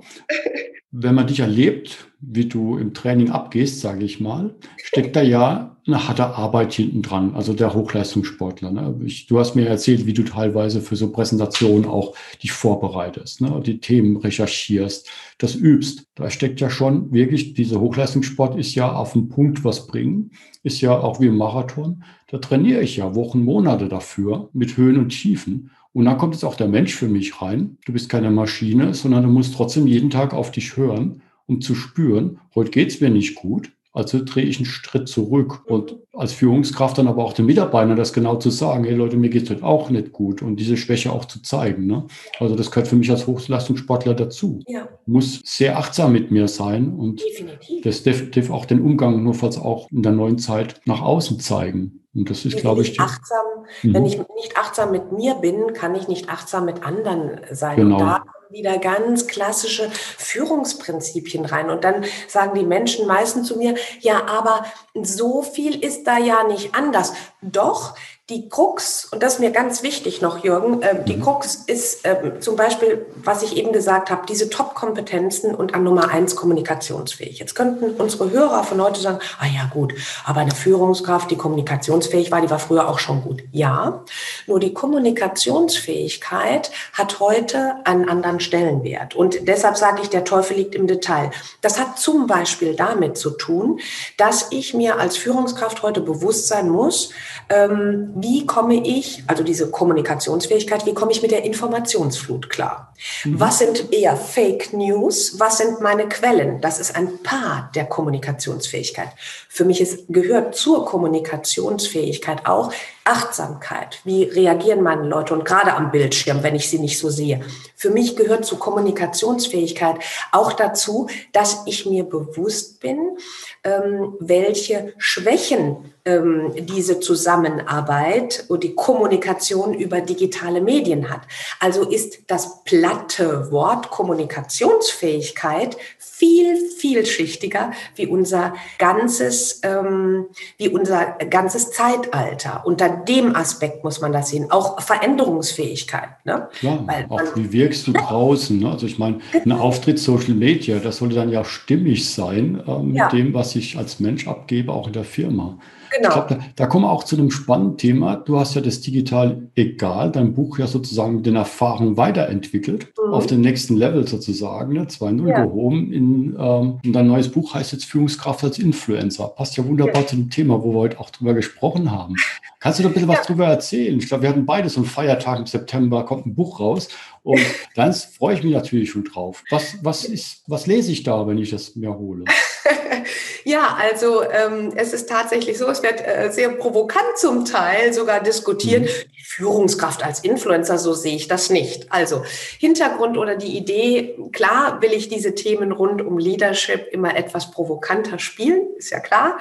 wenn 0.95 1.15
man 1.15 1.25
dich 1.25 1.39
erlebt, 1.39 2.07
wie 2.21 2.45
du 2.45 2.77
im 2.77 2.93
Training 2.93 3.31
abgehst, 3.31 3.81
sage 3.81 4.05
ich 4.05 4.19
mal, 4.19 4.55
steckt 4.77 5.15
da 5.15 5.23
ja 5.23 5.73
eine 5.85 6.07
harte 6.07 6.27
Arbeit 6.27 6.71
hinten 6.73 7.01
dran, 7.01 7.33
also 7.35 7.53
der 7.53 7.73
Hochleistungssportler. 7.73 8.71
Ne? 8.71 9.01
Ich, 9.03 9.27
du 9.27 9.39
hast 9.39 9.55
mir 9.55 9.67
erzählt, 9.67 10.05
wie 10.05 10.13
du 10.13 10.23
teilweise 10.23 10.81
für 10.81 10.95
so 10.95 11.11
Präsentationen 11.11 11.85
auch 11.85 12.15
dich 12.41 12.51
vorbereitest, 12.53 13.41
ne? 13.41 13.59
die 13.65 13.79
Themen 13.79 14.17
recherchierst, 14.17 15.09
das 15.39 15.55
übst. 15.55 16.05
Da 16.15 16.29
steckt 16.29 16.61
ja 16.61 16.69
schon 16.69 17.11
wirklich, 17.11 17.53
dieser 17.53 17.81
Hochleistungssport 17.81 18.57
ist 18.57 18.75
ja 18.75 18.93
auf 18.93 19.13
den 19.13 19.27
Punkt 19.27 19.65
was 19.65 19.87
bringen, 19.87 20.31
ist 20.61 20.79
ja 20.79 20.97
auch 20.97 21.19
wie 21.19 21.27
im 21.27 21.37
Marathon. 21.37 22.03
Da 22.29 22.37
trainiere 22.37 22.81
ich 22.81 22.97
ja 22.97 23.15
Wochen, 23.15 23.43
Monate 23.43 23.89
dafür 23.89 24.49
mit 24.53 24.77
Höhen 24.77 24.97
und 24.97 25.09
Tiefen. 25.09 25.71
Und 25.93 26.05
dann 26.05 26.17
kommt 26.17 26.33
jetzt 26.33 26.43
auch 26.43 26.55
der 26.55 26.67
Mensch 26.67 26.95
für 26.95 27.07
mich 27.07 27.41
rein. 27.41 27.77
Du 27.85 27.93
bist 27.93 28.09
keine 28.09 28.31
Maschine, 28.31 28.93
sondern 28.93 29.23
du 29.23 29.29
musst 29.29 29.53
trotzdem 29.53 29.87
jeden 29.87 30.09
Tag 30.09 30.33
auf 30.33 30.51
dich 30.51 30.75
hören, 30.75 31.21
um 31.45 31.61
zu 31.61 31.75
spüren, 31.75 32.39
heute 32.55 32.71
geht's 32.71 33.01
mir 33.01 33.09
nicht 33.09 33.35
gut. 33.35 33.71
Also 33.95 34.25
drehe 34.25 34.45
ich 34.45 34.57
einen 34.57 34.65
Schritt 34.65 35.07
zurück 35.07 35.65
und 35.67 35.97
als 36.13 36.33
Führungskraft 36.33 36.97
dann 36.97 37.07
aber 37.07 37.23
auch 37.23 37.33
den 37.33 37.45
Mitarbeitern 37.45 37.95
das 37.95 38.11
genau 38.11 38.37
zu 38.37 38.49
sagen, 38.49 38.85
hey 38.85 38.95
Leute, 38.95 39.17
mir 39.17 39.29
geht's 39.29 39.51
heute 39.51 39.63
auch 39.63 39.91
nicht 39.91 40.11
gut 40.11 40.41
und 40.41 40.59
diese 40.59 40.77
Schwäche 40.77 41.11
auch 41.11 41.25
zu 41.25 41.43
zeigen. 41.43 41.85
Ne? 41.85 42.07
Also 42.39 42.55
das 42.55 42.71
gehört 42.71 42.87
für 42.87 42.95
mich 42.95 43.11
als 43.11 43.27
Hochleistungssportler 43.27 44.15
dazu. 44.15 44.61
Ja. 44.65 44.89
Muss 45.05 45.41
sehr 45.45 45.77
achtsam 45.77 46.11
mit 46.11 46.31
mir 46.31 46.47
sein 46.47 46.91
und 46.91 47.21
definitiv. 47.21 47.83
das 47.83 48.01
definitiv 48.01 48.49
auch 48.49 48.65
den 48.65 48.81
Umgang 48.81 49.23
nurfalls 49.23 49.59
auch 49.59 49.87
in 49.91 50.01
der 50.01 50.13
neuen 50.13 50.39
Zeit 50.39 50.81
nach 50.85 51.01
außen 51.01 51.39
zeigen. 51.39 52.02
Und 52.15 52.29
das 52.29 52.45
ist, 52.45 52.57
glaube 52.57 52.83
ich, 52.83 52.99
achtsam, 52.99 53.45
mhm. 53.81 53.93
wenn 53.93 54.05
ich 54.05 54.17
nicht 54.17 54.55
achtsam 54.55 54.91
mit 54.91 55.11
mir 55.11 55.35
bin, 55.35 55.73
kann 55.73 55.95
ich 55.95 56.07
nicht 56.07 56.29
achtsam 56.29 56.65
mit 56.65 56.83
anderen 56.83 57.41
sein. 57.51 57.75
Genau. 57.77 57.95
Und 57.95 58.01
da 58.01 58.19
kommen 58.19 58.51
wieder 58.51 58.77
ganz 58.77 59.25
klassische 59.25 59.89
Führungsprinzipien 59.89 61.45
rein. 61.45 61.71
Und 61.71 61.83
dann 61.83 62.05
sagen 62.27 62.53
die 62.53 62.65
Menschen 62.65 63.07
meistens 63.07 63.47
zu 63.47 63.57
mir, 63.57 63.75
ja, 63.99 64.27
aber 64.27 64.65
so 65.01 65.41
viel 65.41 65.83
ist 65.83 66.05
da 66.05 66.19
ja 66.19 66.43
nicht 66.43 66.75
anders. 66.75 67.13
Doch, 67.41 67.95
die 68.29 68.47
Krux, 68.47 69.09
und 69.11 69.21
das 69.21 69.33
ist 69.33 69.39
mir 69.41 69.51
ganz 69.51 69.83
wichtig 69.83 70.21
noch, 70.21 70.45
Jürgen, 70.45 70.81
äh, 70.81 71.03
die 71.03 71.17
mhm. 71.17 71.23
Krux 71.23 71.55
ist 71.55 72.05
äh, 72.05 72.39
zum 72.39 72.55
Beispiel, 72.55 73.05
was 73.17 73.43
ich 73.43 73.57
eben 73.57 73.73
gesagt 73.73 74.09
habe, 74.09 74.21
diese 74.29 74.49
Top-Kompetenzen 74.49 75.53
und 75.53 75.73
an 75.73 75.83
Nummer 75.83 76.07
eins 76.09 76.37
kommunikationsfähig. 76.37 77.39
Jetzt 77.39 77.53
könnten 77.53 78.01
unsere 78.01 78.31
Hörer 78.31 78.63
von 78.63 78.81
heute 78.81 79.01
sagen, 79.01 79.19
ah 79.39 79.45
ja 79.45 79.69
gut, 79.73 79.93
aber 80.23 80.39
eine 80.39 80.55
Führungskraft, 80.55 81.31
die 81.31 81.35
kommunikationsfähig 81.35 82.31
war, 82.31 82.39
die 82.39 82.49
war 82.49 82.59
früher 82.59 82.87
auch 82.87 82.99
schon 82.99 83.23
gut. 83.23 83.43
Ja, 83.51 84.05
nur 84.47 84.61
die 84.61 84.73
Kommunikationsfähigkeit 84.73 86.71
hat 86.93 87.19
heute 87.19 87.75
einen 87.83 88.07
anderen 88.07 88.39
Stellenwert. 88.39 89.15
Und 89.15 89.49
deshalb 89.49 89.75
sage 89.75 90.01
ich, 90.01 90.09
der 90.09 90.23
Teufel 90.23 90.55
liegt 90.55 90.75
im 90.75 90.87
Detail. 90.87 91.31
Das 91.59 91.77
hat 91.77 91.99
zum 91.99 92.27
Beispiel 92.27 92.73
damit 92.73 93.17
zu 93.17 93.31
tun, 93.31 93.81
dass 94.15 94.47
ich 94.51 94.73
mir 94.73 94.97
als 94.97 95.17
Führungskraft 95.17 95.83
heute 95.83 95.99
bewusst 95.99 96.47
sein 96.47 96.69
muss, 96.69 97.09
ähm, 97.49 98.12
wie 98.15 98.45
komme 98.45 98.75
ich, 98.75 99.23
also 99.27 99.43
diese 99.43 99.71
Kommunikationsfähigkeit, 99.71 100.85
wie 100.85 100.93
komme 100.93 101.11
ich 101.11 101.21
mit 101.21 101.31
der 101.31 101.43
Informationsflut 101.43 102.49
klar? 102.49 102.93
Mhm. 103.23 103.39
Was 103.39 103.59
sind 103.59 103.91
eher 103.91 104.15
Fake 104.15 104.73
News? 104.73 105.39
Was 105.39 105.57
sind 105.57 105.81
meine 105.81 106.07
Quellen? 106.07 106.61
Das 106.61 106.79
ist 106.79 106.95
ein 106.95 107.21
Part 107.23 107.75
der 107.75 107.85
Kommunikationsfähigkeit. 107.85 109.09
Für 109.49 109.65
mich 109.65 109.81
ist, 109.81 110.05
gehört 110.09 110.55
zur 110.55 110.85
Kommunikationsfähigkeit 110.85 112.45
auch 112.45 112.71
Achtsamkeit. 113.05 113.99
Wie 114.05 114.23
reagieren 114.23 114.81
meine 114.81 115.03
Leute 115.07 115.33
und 115.33 115.43
gerade 115.43 115.73
am 115.73 115.91
Bildschirm, 115.91 116.41
wenn 116.43 116.55
ich 116.55 116.69
sie 116.69 116.79
nicht 116.79 116.97
so 116.97 117.09
sehe? 117.09 117.41
Für 117.75 117.89
mich 117.89 118.15
gehört 118.15 118.45
zur 118.45 118.59
Kommunikationsfähigkeit 118.59 119.97
auch 120.31 120.53
dazu, 120.53 121.07
dass 121.33 121.63
ich 121.65 121.85
mir 121.85 122.05
bewusst 122.05 122.79
bin, 122.79 123.17
ähm, 123.63 124.15
welche 124.19 124.93
Schwächen 124.97 125.93
ähm, 126.05 126.53
diese 126.55 126.99
Zusammenarbeit 126.99 128.02
und 128.49 128.63
die 128.63 128.75
Kommunikation 128.75 129.73
über 129.73 130.01
digitale 130.01 130.61
Medien 130.61 131.09
hat. 131.09 131.21
Also 131.59 131.89
ist 131.89 132.23
das 132.27 132.63
platte 132.63 133.51
Wort 133.51 133.89
Kommunikationsfähigkeit 133.89 135.77
viel 135.97 136.69
vielschichtiger 136.69 137.71
wie 137.95 138.07
unser 138.07 138.53
ganzes, 138.77 139.61
ähm, 139.63 140.25
wie 140.57 140.69
unser 140.69 141.17
ganzes 141.29 141.71
Zeitalter. 141.71 142.61
Unter 142.65 142.89
dem 142.89 143.35
Aspekt 143.35 143.83
muss 143.83 143.99
man 143.99 144.11
das 144.11 144.29
sehen. 144.29 144.51
Auch 144.51 144.81
Veränderungsfähigkeit. 144.81 146.09
Ne? 146.23 146.47
Klar, 146.59 146.83
Weil 146.85 147.05
auch 147.09 147.35
wie 147.35 147.51
wirkst 147.51 147.87
du 147.87 147.93
draußen? 147.93 148.59
Ne? 148.59 148.71
Also 148.71 148.85
ich 148.85 148.99
meine, 148.99 149.19
ein 149.33 149.51
Auftritt 149.51 149.99
Social 149.99 150.33
Media, 150.35 150.79
das 150.79 150.97
sollte 150.97 151.15
dann 151.15 151.29
ja 151.29 151.43
stimmig 151.43 152.09
sein 152.09 152.61
äh, 152.67 152.79
mit 152.79 152.95
ja. 152.95 153.09
dem, 153.09 153.33
was 153.33 153.55
ich 153.55 153.77
als 153.77 153.99
Mensch 153.99 154.27
abgebe, 154.27 154.71
auch 154.71 154.87
in 154.87 154.93
der 154.93 155.05
Firma. 155.05 155.57
Genau. 155.95 156.09
Ich 156.09 156.13
glaub, 156.13 156.27
da, 156.27 156.39
da 156.55 156.65
kommen 156.65 156.85
wir 156.85 156.91
auch 156.91 157.03
zu 157.03 157.15
einem 157.15 157.29
spannenden 157.29 157.77
Thema. 157.77 158.15
Du 158.15 158.39
hast 158.39 158.55
ja 158.55 158.61
das 158.61 158.81
Digital 158.81 159.49
Egal, 159.55 160.11
dein 160.11 160.33
Buch 160.33 160.57
ja 160.57 160.65
sozusagen 160.65 161.17
mit 161.17 161.25
den 161.25 161.35
Erfahrungen 161.35 161.97
weiterentwickelt, 161.97 162.87
mhm. 162.97 163.13
auf 163.13 163.27
den 163.27 163.41
nächsten 163.41 163.75
Level 163.75 164.07
sozusagen, 164.07 164.73
ne, 164.73 164.85
2.0 164.85 165.29
ja. 165.29 165.43
gehoben. 165.43 165.93
In, 165.93 166.35
ähm, 166.39 166.79
und 166.83 166.93
dein 166.93 167.07
neues 167.07 167.29
Buch 167.29 167.53
heißt 167.53 167.73
jetzt 167.73 167.85
Führungskraft 167.85 168.43
als 168.43 168.57
Influencer. 168.57 169.27
Passt 169.27 169.55
ja 169.57 169.65
wunderbar 169.65 170.01
ja. 170.01 170.07
zu 170.07 170.15
dem 170.15 170.29
Thema, 170.29 170.63
wo 170.63 170.73
wir 170.73 170.79
heute 170.79 170.99
auch 170.99 171.11
drüber 171.11 171.33
gesprochen 171.33 171.91
haben. 171.91 172.15
Kannst 172.59 172.79
du 172.79 172.83
da 172.83 172.89
ein 172.89 172.93
bisschen 172.93 173.09
ja. 173.09 173.17
was 173.17 173.27
drüber 173.27 173.45
erzählen? 173.45 173.97
Ich 173.99 174.07
glaube, 174.07 174.23
wir 174.23 174.29
hatten 174.29 174.45
beides 174.45 174.77
am 174.77 174.85
Feiertag 174.85 175.39
im 175.39 175.45
September, 175.45 176.03
kommt 176.05 176.25
ein 176.25 176.33
Buch 176.33 176.59
raus. 176.59 176.89
Und 177.21 177.41
dann 177.75 177.93
freue 177.93 178.35
ich 178.35 178.43
mich 178.43 178.53
natürlich 178.53 178.89
schon 178.89 179.03
drauf. 179.03 179.43
Was, 179.51 179.77
was, 179.83 180.05
ist, 180.05 180.43
was 180.47 180.65
lese 180.65 180.91
ich 180.91 181.03
da, 181.03 181.27
wenn 181.27 181.37
ich 181.37 181.51
das 181.51 181.75
mir 181.75 181.93
hole? 181.93 182.25
Ja, 183.43 183.77
also 183.79 184.23
ähm, 184.23 184.71
es 184.75 184.93
ist 184.93 185.09
tatsächlich 185.09 185.57
so, 185.57 185.67
es 185.69 185.83
wird 185.83 185.99
äh, 185.99 186.31
sehr 186.31 186.49
provokant 186.49 187.17
zum 187.17 187.45
Teil 187.45 187.93
sogar 187.93 188.21
diskutiert. 188.21 188.83
Mhm. 188.83 188.87
Die 189.17 189.23
Führungskraft 189.23 190.03
als 190.03 190.21
Influencer, 190.21 190.77
so 190.77 190.93
sehe 190.93 191.15
ich 191.15 191.27
das 191.27 191.49
nicht. 191.49 191.91
Also 191.91 192.23
Hintergrund 192.59 193.17
oder 193.17 193.35
die 193.35 193.57
Idee, 193.57 194.15
klar 194.31 194.81
will 194.81 194.93
ich 194.93 195.09
diese 195.09 195.35
Themen 195.35 195.71
rund 195.71 196.01
um 196.01 196.17
Leadership 196.17 196.87
immer 196.91 197.15
etwas 197.17 197.51
provokanter 197.51 198.19
spielen, 198.19 198.67
ist 198.77 198.91
ja 198.91 198.99
klar, 198.99 199.37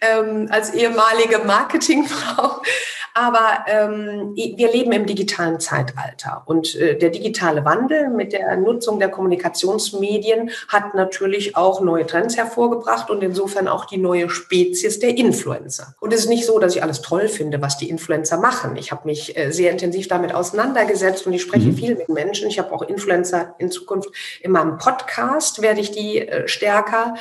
ähm, 0.00 0.48
als 0.50 0.74
ehemalige 0.74 1.38
Marketingfrau. 1.38 2.62
Aber 3.16 3.64
ähm, 3.66 4.34
wir 4.36 4.70
leben 4.70 4.92
im 4.92 5.06
digitalen 5.06 5.58
Zeitalter 5.58 6.42
und 6.44 6.74
äh, 6.74 6.98
der 6.98 7.08
digitale 7.08 7.64
Wandel 7.64 8.10
mit 8.10 8.34
der 8.34 8.58
Nutzung 8.58 8.98
der 8.98 9.08
Kommunikationsmedien 9.08 10.50
hat 10.68 10.94
natürlich 10.94 11.56
auch 11.56 11.80
neue 11.80 12.04
Trends 12.04 12.36
hervorgebracht 12.36 13.08
und 13.08 13.22
insofern 13.22 13.68
auch 13.68 13.86
die 13.86 13.96
neue 13.96 14.28
Spezies 14.28 14.98
der 14.98 15.16
Influencer. 15.16 15.94
Und 15.98 16.12
es 16.12 16.20
ist 16.20 16.28
nicht 16.28 16.44
so, 16.44 16.58
dass 16.58 16.76
ich 16.76 16.82
alles 16.82 17.00
toll 17.00 17.28
finde, 17.28 17.62
was 17.62 17.78
die 17.78 17.88
Influencer 17.88 18.36
machen. 18.36 18.76
Ich 18.76 18.92
habe 18.92 19.06
mich 19.08 19.34
äh, 19.34 19.50
sehr 19.50 19.70
intensiv 19.70 20.08
damit 20.08 20.34
auseinandergesetzt 20.34 21.26
und 21.26 21.32
ich 21.32 21.40
spreche 21.40 21.68
mhm. 21.68 21.76
viel 21.76 21.96
mit 21.96 22.10
Menschen. 22.10 22.48
Ich 22.48 22.58
habe 22.58 22.70
auch 22.70 22.82
Influencer 22.82 23.54
in 23.56 23.70
Zukunft 23.70 24.10
in 24.42 24.50
meinem 24.50 24.76
Podcast, 24.76 25.62
werde 25.62 25.80
ich 25.80 25.90
die 25.90 26.18
äh, 26.18 26.46
stärker 26.46 27.14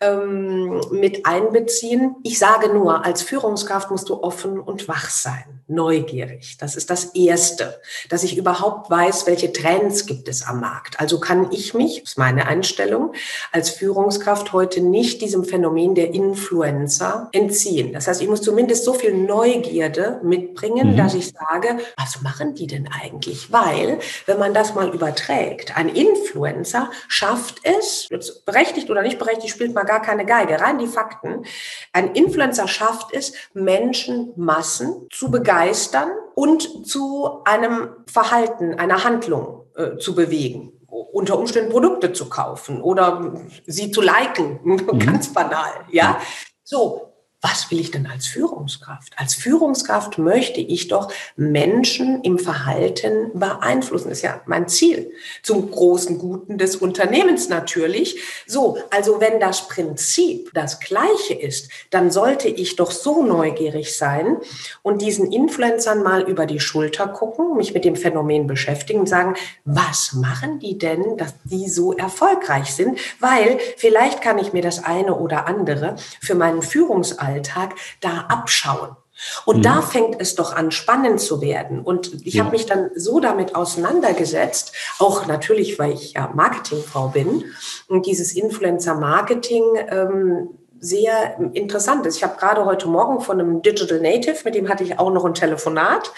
ähm, 0.00 0.80
mit 0.92 1.26
einbeziehen. 1.26 2.14
Ich 2.22 2.38
sage 2.38 2.72
nur, 2.72 3.04
als 3.04 3.22
Führungskraft 3.22 3.90
musst 3.90 4.08
du 4.08 4.22
offen 4.22 4.60
und 4.60 4.86
wach 4.86 5.10
sein. 5.10 5.39
Sein, 5.40 5.60
neugierig. 5.66 6.56
Das 6.58 6.76
ist 6.76 6.90
das 6.90 7.14
Erste, 7.14 7.80
dass 8.08 8.24
ich 8.24 8.36
überhaupt 8.36 8.90
weiß, 8.90 9.26
welche 9.26 9.52
Trends 9.52 10.06
gibt 10.06 10.28
es 10.28 10.46
am 10.46 10.60
Markt. 10.60 10.98
Also 10.98 11.20
kann 11.20 11.50
ich 11.52 11.74
mich, 11.74 12.00
das 12.00 12.12
ist 12.12 12.18
meine 12.18 12.46
Einstellung, 12.46 13.12
als 13.52 13.70
Führungskraft 13.70 14.52
heute 14.52 14.80
nicht 14.80 15.22
diesem 15.22 15.44
Phänomen 15.44 15.94
der 15.94 16.12
Influencer 16.12 17.28
entziehen. 17.32 17.92
Das 17.92 18.08
heißt, 18.08 18.20
ich 18.20 18.28
muss 18.28 18.42
zumindest 18.42 18.84
so 18.84 18.94
viel 18.94 19.14
Neugierde 19.14 20.20
mitbringen, 20.22 20.92
mhm. 20.92 20.96
dass 20.96 21.14
ich 21.14 21.28
sage, 21.28 21.78
was 21.96 22.22
machen 22.22 22.54
die 22.54 22.66
denn 22.66 22.88
eigentlich? 22.88 23.52
Weil, 23.52 23.98
wenn 24.26 24.38
man 24.38 24.54
das 24.54 24.74
mal 24.74 24.92
überträgt, 24.92 25.76
ein 25.76 25.88
Influencer 25.88 26.90
schafft 27.08 27.60
es, 27.62 28.08
berechtigt 28.44 28.90
oder 28.90 29.02
nicht 29.02 29.18
berechtigt, 29.18 29.54
spielt 29.54 29.74
mal 29.74 29.84
gar 29.84 30.02
keine 30.02 30.26
Geige, 30.26 30.60
rein 30.60 30.78
die 30.78 30.86
Fakten. 30.86 31.44
Ein 31.92 32.14
Influencer 32.14 32.66
schafft 32.66 33.12
es, 33.12 33.32
Menschen, 33.54 34.32
Massen 34.36 35.06
zu 35.30 35.38
begeistern 35.38 36.10
und 36.34 36.86
zu 36.86 37.42
einem 37.44 37.90
Verhalten, 38.06 38.74
einer 38.74 39.04
Handlung 39.04 39.64
äh, 39.76 39.96
zu 39.98 40.14
bewegen 40.14 40.72
unter 41.12 41.38
Umständen 41.38 41.70
Produkte 41.70 42.12
zu 42.12 42.28
kaufen 42.28 42.82
oder 42.82 43.34
sie 43.66 43.90
zu 43.90 44.00
liken, 44.00 44.60
mhm. 44.64 44.98
ganz 44.98 45.32
banal, 45.32 45.70
ja. 45.90 46.20
So, 46.62 47.09
was 47.42 47.70
will 47.70 47.80
ich 47.80 47.90
denn 47.90 48.06
als 48.06 48.26
Führungskraft? 48.26 49.14
Als 49.16 49.34
Führungskraft 49.34 50.18
möchte 50.18 50.60
ich 50.60 50.88
doch 50.88 51.10
Menschen 51.36 52.22
im 52.22 52.38
Verhalten 52.38 53.30
beeinflussen. 53.32 54.10
Das 54.10 54.18
ist 54.18 54.24
ja 54.24 54.42
mein 54.44 54.68
Ziel. 54.68 55.10
Zum 55.42 55.70
großen 55.70 56.18
Guten 56.18 56.58
des 56.58 56.76
Unternehmens 56.76 57.48
natürlich. 57.48 58.20
So, 58.46 58.76
also 58.90 59.20
wenn 59.20 59.40
das 59.40 59.68
Prinzip 59.68 60.50
das 60.52 60.80
gleiche 60.80 61.32
ist, 61.32 61.70
dann 61.88 62.10
sollte 62.10 62.48
ich 62.48 62.76
doch 62.76 62.90
so 62.90 63.22
neugierig 63.22 63.96
sein 63.96 64.36
und 64.82 65.00
diesen 65.00 65.32
Influencern 65.32 66.02
mal 66.02 66.22
über 66.22 66.44
die 66.44 66.60
Schulter 66.60 67.08
gucken, 67.08 67.56
mich 67.56 67.72
mit 67.72 67.86
dem 67.86 67.96
Phänomen 67.96 68.46
beschäftigen 68.48 69.00
und 69.00 69.08
sagen, 69.08 69.34
was 69.64 70.12
machen 70.12 70.58
die 70.58 70.76
denn, 70.76 71.16
dass 71.16 71.34
die 71.44 71.70
so 71.70 71.94
erfolgreich 71.94 72.74
sind? 72.74 72.98
Weil 73.18 73.58
vielleicht 73.78 74.20
kann 74.20 74.38
ich 74.38 74.52
mir 74.52 74.62
das 74.62 74.84
eine 74.84 75.16
oder 75.16 75.46
andere 75.46 75.96
für 76.20 76.34
meinen 76.34 76.60
Führungsalltag 76.60 77.29
Alltag 77.30 77.74
da 78.00 78.26
abschauen. 78.28 78.96
Und 79.44 79.58
mhm. 79.58 79.62
da 79.62 79.82
fängt 79.82 80.20
es 80.20 80.34
doch 80.34 80.54
an, 80.54 80.70
spannend 80.70 81.20
zu 81.20 81.40
werden. 81.40 81.80
Und 81.80 82.26
ich 82.26 82.34
ja. 82.34 82.44
habe 82.44 82.52
mich 82.52 82.66
dann 82.66 82.90
so 82.94 83.20
damit 83.20 83.54
auseinandergesetzt, 83.54 84.72
auch 84.98 85.26
natürlich, 85.26 85.78
weil 85.78 85.92
ich 85.92 86.14
ja 86.14 86.30
Marketingfrau 86.34 87.08
bin 87.08 87.44
und 87.88 88.06
dieses 88.06 88.32
Influencer-Marketing 88.32 89.64
ähm, 89.88 90.48
sehr 90.80 91.38
interessant 91.52 92.06
ist. 92.06 92.16
Ich 92.16 92.24
habe 92.24 92.38
gerade 92.38 92.64
heute 92.64 92.88
Morgen 92.88 93.20
von 93.20 93.38
einem 93.38 93.60
Digital 93.60 94.00
Native, 94.00 94.38
mit 94.44 94.54
dem 94.54 94.68
hatte 94.70 94.82
ich 94.82 94.98
auch 94.98 95.12
noch 95.12 95.26
ein 95.26 95.34
Telefonat, 95.34 96.10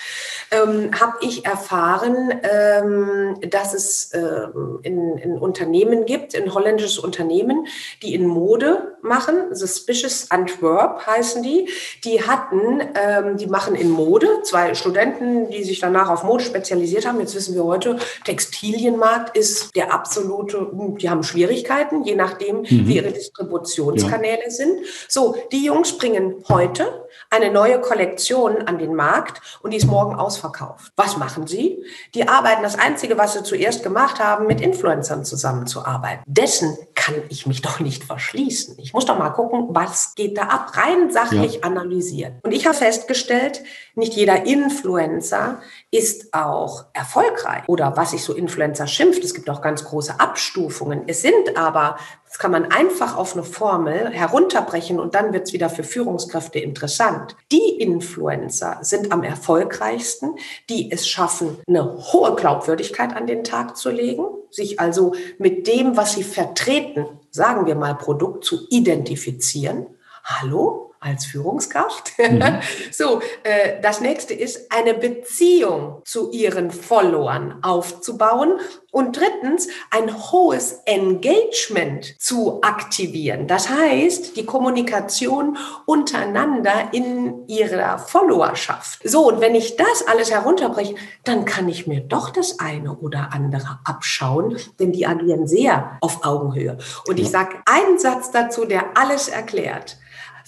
ähm, 0.52 0.90
habe 0.98 1.16
ich 1.22 1.44
erfahren, 1.44 2.40
ähm, 2.42 3.36
dass 3.48 3.74
es 3.74 4.10
ähm, 4.12 4.80
in, 4.82 5.16
in, 5.18 5.38
Unternehmen 5.38 6.04
gibt, 6.04 6.34
ein 6.36 6.52
holländisches 6.52 6.98
Unternehmen, 6.98 7.66
die 8.02 8.14
in 8.14 8.26
Mode 8.26 8.96
machen, 9.02 9.54
Suspicious 9.54 10.30
Antwerp 10.30 11.06
heißen 11.06 11.42
die. 11.42 11.68
Die 12.04 12.22
hatten, 12.22 12.80
ähm, 12.94 13.36
die 13.38 13.46
machen 13.46 13.74
in 13.74 13.90
Mode, 13.90 14.28
zwei 14.42 14.74
Studenten, 14.74 15.50
die 15.50 15.64
sich 15.64 15.80
danach 15.80 16.10
auf 16.10 16.22
Mode 16.22 16.44
spezialisiert 16.44 17.06
haben. 17.06 17.18
Jetzt 17.18 17.34
wissen 17.34 17.54
wir 17.54 17.64
heute, 17.64 17.96
Textilienmarkt 18.24 19.36
ist 19.36 19.74
der 19.74 19.92
absolute, 19.92 20.68
die 21.00 21.08
haben 21.08 21.22
Schwierigkeiten, 21.22 22.04
je 22.04 22.14
nachdem, 22.14 22.58
mhm. 22.58 22.86
wie 22.86 22.96
ihre 22.96 23.10
Distributionskanäle 23.10 24.44
ja. 24.44 24.50
sind. 24.50 24.80
So, 25.08 25.36
die 25.50 25.64
Jungs 25.64 25.96
bringen 25.96 26.44
heute 26.48 27.01
eine 27.30 27.50
neue 27.50 27.80
Kollektion 27.80 28.62
an 28.68 28.78
den 28.78 28.94
Markt 28.94 29.40
und 29.62 29.72
die 29.72 29.76
ist 29.76 29.86
morgen 29.86 30.14
ausverkauft. 30.14 30.92
Was 30.96 31.16
machen 31.16 31.46
sie? 31.46 31.84
Die 32.14 32.28
arbeiten, 32.28 32.62
das 32.62 32.78
Einzige, 32.78 33.18
was 33.18 33.34
sie 33.34 33.42
zuerst 33.42 33.82
gemacht 33.82 34.20
haben, 34.20 34.46
mit 34.46 34.60
Influencern 34.60 35.24
zusammenzuarbeiten. 35.24 36.22
Dessen 36.26 36.76
kann 36.94 37.14
ich 37.28 37.46
mich 37.46 37.62
doch 37.62 37.80
nicht 37.80 38.04
verschließen. 38.04 38.76
Ich 38.78 38.92
muss 38.92 39.06
doch 39.06 39.18
mal 39.18 39.30
gucken, 39.30 39.68
was 39.70 40.14
geht 40.14 40.38
da 40.38 40.42
ab, 40.42 40.72
rein 40.76 41.10
sachlich 41.10 41.54
ja. 41.54 41.60
analysieren. 41.62 42.38
Und 42.42 42.52
ich 42.52 42.66
habe 42.66 42.76
festgestellt, 42.76 43.62
nicht 43.94 44.14
jeder 44.14 44.46
Influencer 44.46 45.60
ist 45.90 46.32
auch 46.32 46.86
erfolgreich 46.94 47.64
oder 47.68 47.96
was 47.96 48.12
sich 48.12 48.24
so 48.24 48.32
Influencer 48.32 48.86
schimpft. 48.86 49.22
Es 49.22 49.34
gibt 49.34 49.50
auch 49.50 49.60
ganz 49.60 49.84
große 49.84 50.18
Abstufungen. 50.18 51.02
Es 51.06 51.20
sind 51.20 51.56
aber, 51.56 51.98
das 52.26 52.38
kann 52.38 52.50
man 52.50 52.72
einfach 52.72 53.16
auf 53.16 53.34
eine 53.34 53.44
Formel 53.44 54.08
herunterbrechen 54.10 54.98
und 54.98 55.14
dann 55.14 55.32
wird 55.32 55.46
es 55.46 55.52
wieder 55.52 55.68
für 55.68 55.84
Führungskräfte 55.84 56.58
interessant. 56.58 57.36
Die 57.50 57.80
Influencer 57.80 58.78
sind 58.80 59.12
am 59.12 59.22
erfolgreichsten, 59.22 60.36
die 60.70 60.90
es 60.90 61.06
schaffen, 61.06 61.58
eine 61.68 62.12
hohe 62.12 62.34
Glaubwürdigkeit 62.34 63.14
an 63.14 63.26
den 63.26 63.44
Tag 63.44 63.76
zu 63.76 63.90
legen, 63.90 64.24
sich 64.50 64.80
also 64.80 65.14
mit 65.38 65.66
dem, 65.66 65.96
was 65.96 66.14
sie 66.14 66.24
vertreten, 66.24 67.06
sagen 67.30 67.66
wir 67.66 67.74
mal 67.74 67.94
Produkt, 67.94 68.44
zu 68.44 68.66
identifizieren. 68.70 69.86
Hallo? 70.24 70.81
Als 71.02 71.26
Führungskraft. 71.26 72.12
Mhm. 72.18 72.42
so, 72.92 73.20
äh, 73.42 73.80
das 73.82 74.00
nächste 74.00 74.34
ist, 74.34 74.72
eine 74.72 74.94
Beziehung 74.94 76.02
zu 76.04 76.30
ihren 76.30 76.70
Followern 76.70 77.58
aufzubauen 77.62 78.58
und 78.92 79.18
drittens, 79.18 79.68
ein 79.90 80.14
hohes 80.30 80.80
Engagement 80.84 82.20
zu 82.20 82.60
aktivieren. 82.62 83.46
Das 83.46 83.70
heißt, 83.70 84.36
die 84.36 84.44
Kommunikation 84.44 85.56
untereinander 85.86 86.92
in 86.92 87.48
ihrer 87.48 87.98
Followerschaft. 87.98 89.00
So, 89.02 89.28
und 89.28 89.40
wenn 89.40 89.54
ich 89.54 89.76
das 89.76 90.06
alles 90.06 90.30
herunterbreche, 90.30 90.94
dann 91.24 91.46
kann 91.46 91.68
ich 91.68 91.86
mir 91.86 92.00
doch 92.00 92.30
das 92.30 92.58
eine 92.60 92.94
oder 92.94 93.30
andere 93.32 93.80
abschauen, 93.84 94.58
denn 94.78 94.92
die 94.92 95.06
agieren 95.06 95.46
sehr 95.46 95.96
auf 96.02 96.24
Augenhöhe. 96.24 96.76
Und 97.08 97.18
ich 97.18 97.30
sage 97.30 97.56
einen 97.64 97.98
Satz 97.98 98.30
dazu, 98.30 98.66
der 98.66 98.96
alles 98.96 99.28
erklärt. 99.28 99.96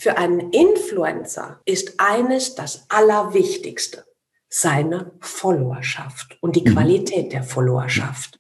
Für 0.05 0.19
einen 0.19 0.51
Influencer 0.51 1.62
ist 1.64 1.95
eines 1.97 2.55
das 2.55 2.85
Allerwichtigste, 2.90 4.05
seine 4.51 5.12
Followerschaft 5.21 6.37
und 6.43 6.57
die 6.57 6.61
mhm. 6.61 6.75
Qualität 6.75 7.33
der 7.33 7.43
Followerschaft, 7.43 8.38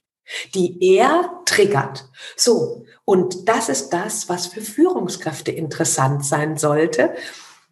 die 0.54 0.76
er 0.98 1.40
triggert. 1.46 2.10
So, 2.36 2.84
und 3.06 3.48
das 3.48 3.70
ist 3.70 3.88
das, 3.94 4.28
was 4.28 4.46
für 4.46 4.60
Führungskräfte 4.60 5.52
interessant 5.52 6.26
sein 6.26 6.58
sollte. 6.58 7.14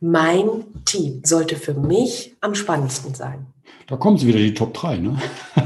Mein 0.00 0.64
Team 0.86 1.20
sollte 1.22 1.56
für 1.56 1.74
mich 1.74 2.34
am 2.40 2.54
spannendsten 2.54 3.14
sein. 3.14 3.52
Da 3.88 3.98
kommen 3.98 4.16
sie 4.16 4.26
wieder, 4.26 4.38
die 4.38 4.54
Top 4.54 4.72
3, 4.72 4.96
ne? 4.96 5.20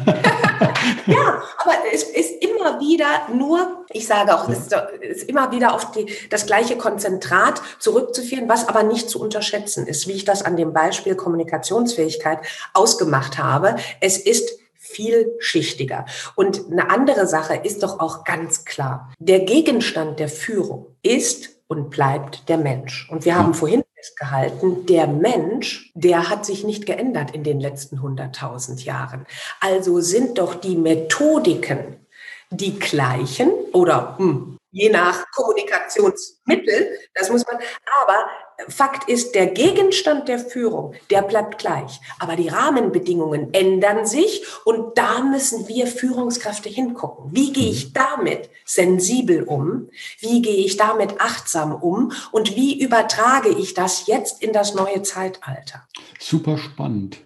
ja, 1.06 1.42
aber 1.58 1.74
es 1.94 2.02
ist 2.02 2.25
immer 2.66 2.80
wieder 2.80 3.28
nur, 3.34 3.84
ich 3.90 4.06
sage 4.06 4.34
auch, 4.34 4.48
es 4.48 4.68
ist 5.00 5.28
immer 5.28 5.50
wieder 5.52 5.74
auf 5.74 5.92
die, 5.92 6.06
das 6.30 6.46
gleiche 6.46 6.76
Konzentrat 6.76 7.60
zurückzuführen, 7.78 8.48
was 8.48 8.68
aber 8.68 8.82
nicht 8.82 9.08
zu 9.08 9.20
unterschätzen 9.20 9.86
ist, 9.86 10.06
wie 10.06 10.12
ich 10.12 10.24
das 10.24 10.42
an 10.42 10.56
dem 10.56 10.72
Beispiel 10.72 11.14
Kommunikationsfähigkeit 11.14 12.38
ausgemacht 12.74 13.38
habe. 13.38 13.76
Es 14.00 14.18
ist 14.18 14.58
vielschichtiger. 14.74 16.06
Und 16.36 16.70
eine 16.70 16.90
andere 16.90 17.26
Sache 17.26 17.56
ist 17.56 17.82
doch 17.82 17.98
auch 17.98 18.24
ganz 18.24 18.64
klar. 18.64 19.12
Der 19.18 19.40
Gegenstand 19.40 20.20
der 20.20 20.28
Führung 20.28 20.86
ist 21.02 21.50
und 21.66 21.90
bleibt 21.90 22.48
der 22.48 22.58
Mensch. 22.58 23.08
Und 23.10 23.24
wir 23.24 23.36
haben 23.36 23.52
vorhin 23.52 23.82
festgehalten, 23.96 24.86
der 24.86 25.08
Mensch, 25.08 25.90
der 25.94 26.30
hat 26.30 26.46
sich 26.46 26.62
nicht 26.62 26.86
geändert 26.86 27.32
in 27.32 27.42
den 27.42 27.58
letzten 27.58 27.98
100.000 27.98 28.84
Jahren. 28.84 29.26
Also 29.60 30.00
sind 30.00 30.38
doch 30.38 30.54
die 30.54 30.76
Methodiken 30.76 32.05
die 32.50 32.78
gleichen 32.78 33.50
oder 33.72 34.16
hm, 34.18 34.58
je 34.70 34.90
nach 34.90 35.24
Kommunikationsmittel, 35.32 36.98
das 37.14 37.30
muss 37.30 37.44
man, 37.46 37.56
aber 38.02 38.26
Fakt 38.68 39.08
ist, 39.08 39.34
der 39.34 39.48
Gegenstand 39.48 40.28
der 40.28 40.38
Führung, 40.38 40.94
der 41.10 41.22
bleibt 41.22 41.58
gleich. 41.58 42.00
Aber 42.18 42.36
die 42.36 42.48
Rahmenbedingungen 42.48 43.52
ändern 43.52 44.06
sich 44.06 44.44
und 44.64 44.96
da 44.96 45.20
müssen 45.22 45.68
wir 45.68 45.86
Führungskräfte 45.86 46.68
hingucken. 46.68 47.30
Wie 47.32 47.52
gehe 47.52 47.70
ich 47.70 47.92
damit 47.92 48.48
sensibel 48.64 49.42
um? 49.42 49.90
Wie 50.20 50.40
gehe 50.40 50.64
ich 50.64 50.76
damit 50.76 51.20
achtsam 51.20 51.74
um? 51.74 52.12
Und 52.32 52.56
wie 52.56 52.82
übertrage 52.82 53.50
ich 53.50 53.74
das 53.74 54.06
jetzt 54.06 54.42
in 54.42 54.52
das 54.52 54.74
neue 54.74 55.02
Zeitalter? 55.02 55.86
Super 56.18 56.56
spannend. 56.56 57.25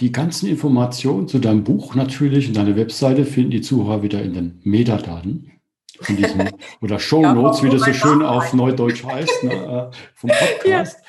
Die 0.00 0.12
ganzen 0.12 0.48
Informationen 0.48 1.28
zu 1.28 1.38
deinem 1.38 1.62
Buch 1.62 1.94
natürlich 1.94 2.48
und 2.48 2.56
deiner 2.56 2.74
Webseite 2.76 3.26
finden 3.26 3.50
die 3.50 3.60
Zuhörer 3.60 4.02
wieder 4.02 4.22
in 4.22 4.32
den 4.32 4.60
Metadaten 4.64 5.60
von 6.00 6.16
diesem, 6.16 6.48
oder 6.80 6.98
Show 6.98 7.20
Notes, 7.20 7.60
ja, 7.60 7.66
wie 7.66 7.70
das 7.70 7.82
so 7.82 7.92
schön 7.92 8.22
auf 8.22 8.54
Neudeutsch 8.54 9.04
heißt, 9.04 9.44
ne, 9.44 9.52
äh, 9.52 9.96
vom 10.14 10.30
Podcast. 10.38 10.96
Ja. 10.98 11.06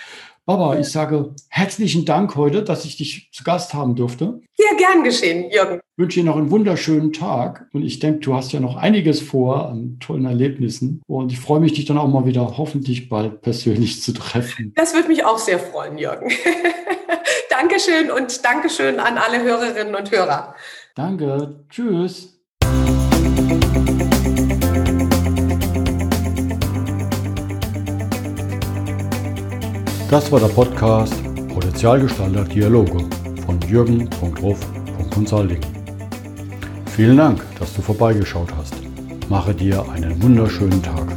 Aber 0.52 0.78
ich 0.78 0.90
sage 0.90 1.34
herzlichen 1.48 2.04
Dank 2.04 2.36
heute, 2.36 2.62
dass 2.62 2.84
ich 2.84 2.98
dich 2.98 3.30
zu 3.32 3.46
Gast 3.46 3.74
haben 3.74 3.96
durfte. 3.96 4.42
Sehr 4.58 4.76
gern 4.78 5.02
geschehen, 5.02 5.50
Jürgen. 5.50 5.76
Ich 5.76 5.98
wünsche 5.98 6.20
dir 6.20 6.26
noch 6.26 6.36
einen 6.36 6.52
wunderschönen 6.52 7.14
Tag 7.14 7.68
und 7.72 7.86
ich 7.86 8.00
denke, 8.00 8.20
du 8.20 8.36
hast 8.36 8.52
ja 8.52 8.60
noch 8.60 8.76
einiges 8.76 9.22
vor 9.22 9.70
an 9.70 9.98
tollen 10.02 10.26
Erlebnissen 10.26 11.02
und 11.08 11.32
ich 11.32 11.40
freue 11.40 11.62
mich, 11.62 11.72
dich 11.72 11.86
dann 11.86 11.98
auch 11.98 12.10
mal 12.10 12.26
wieder 12.26 12.58
hoffentlich 12.58 13.08
bald 13.08 13.42
persönlich 13.42 14.02
zu 14.02 14.12
treffen. 14.12 14.74
Das 14.76 14.94
würde 14.94 15.08
mich 15.08 15.24
auch 15.24 15.38
sehr 15.38 15.58
freuen, 15.58 15.98
Jürgen. 15.98 16.30
Dankeschön 17.50 18.12
und 18.12 18.44
Dankeschön 18.44 19.00
an 19.00 19.18
alle 19.18 19.42
Hörerinnen 19.42 19.96
und 19.96 20.12
Hörer. 20.12 20.54
Danke. 20.96 21.64
Tschüss. 21.70 22.42
Das 30.12 30.30
war 30.30 30.42
der 30.42 30.50
Podcast 30.50 31.16
Potenzialgestalter 31.54 32.44
Dialoge 32.44 32.98
von 33.46 33.58
jürgen.ruf.consulting. 33.62 35.62
Vielen 36.88 37.16
Dank, 37.16 37.42
dass 37.58 37.74
du 37.74 37.82
vorbeigeschaut 37.82 38.50
hast. 38.58 38.74
Mache 39.30 39.56
dir 39.56 39.90
einen 39.90 40.22
wunderschönen 40.22 40.84
Tag. 40.84 41.08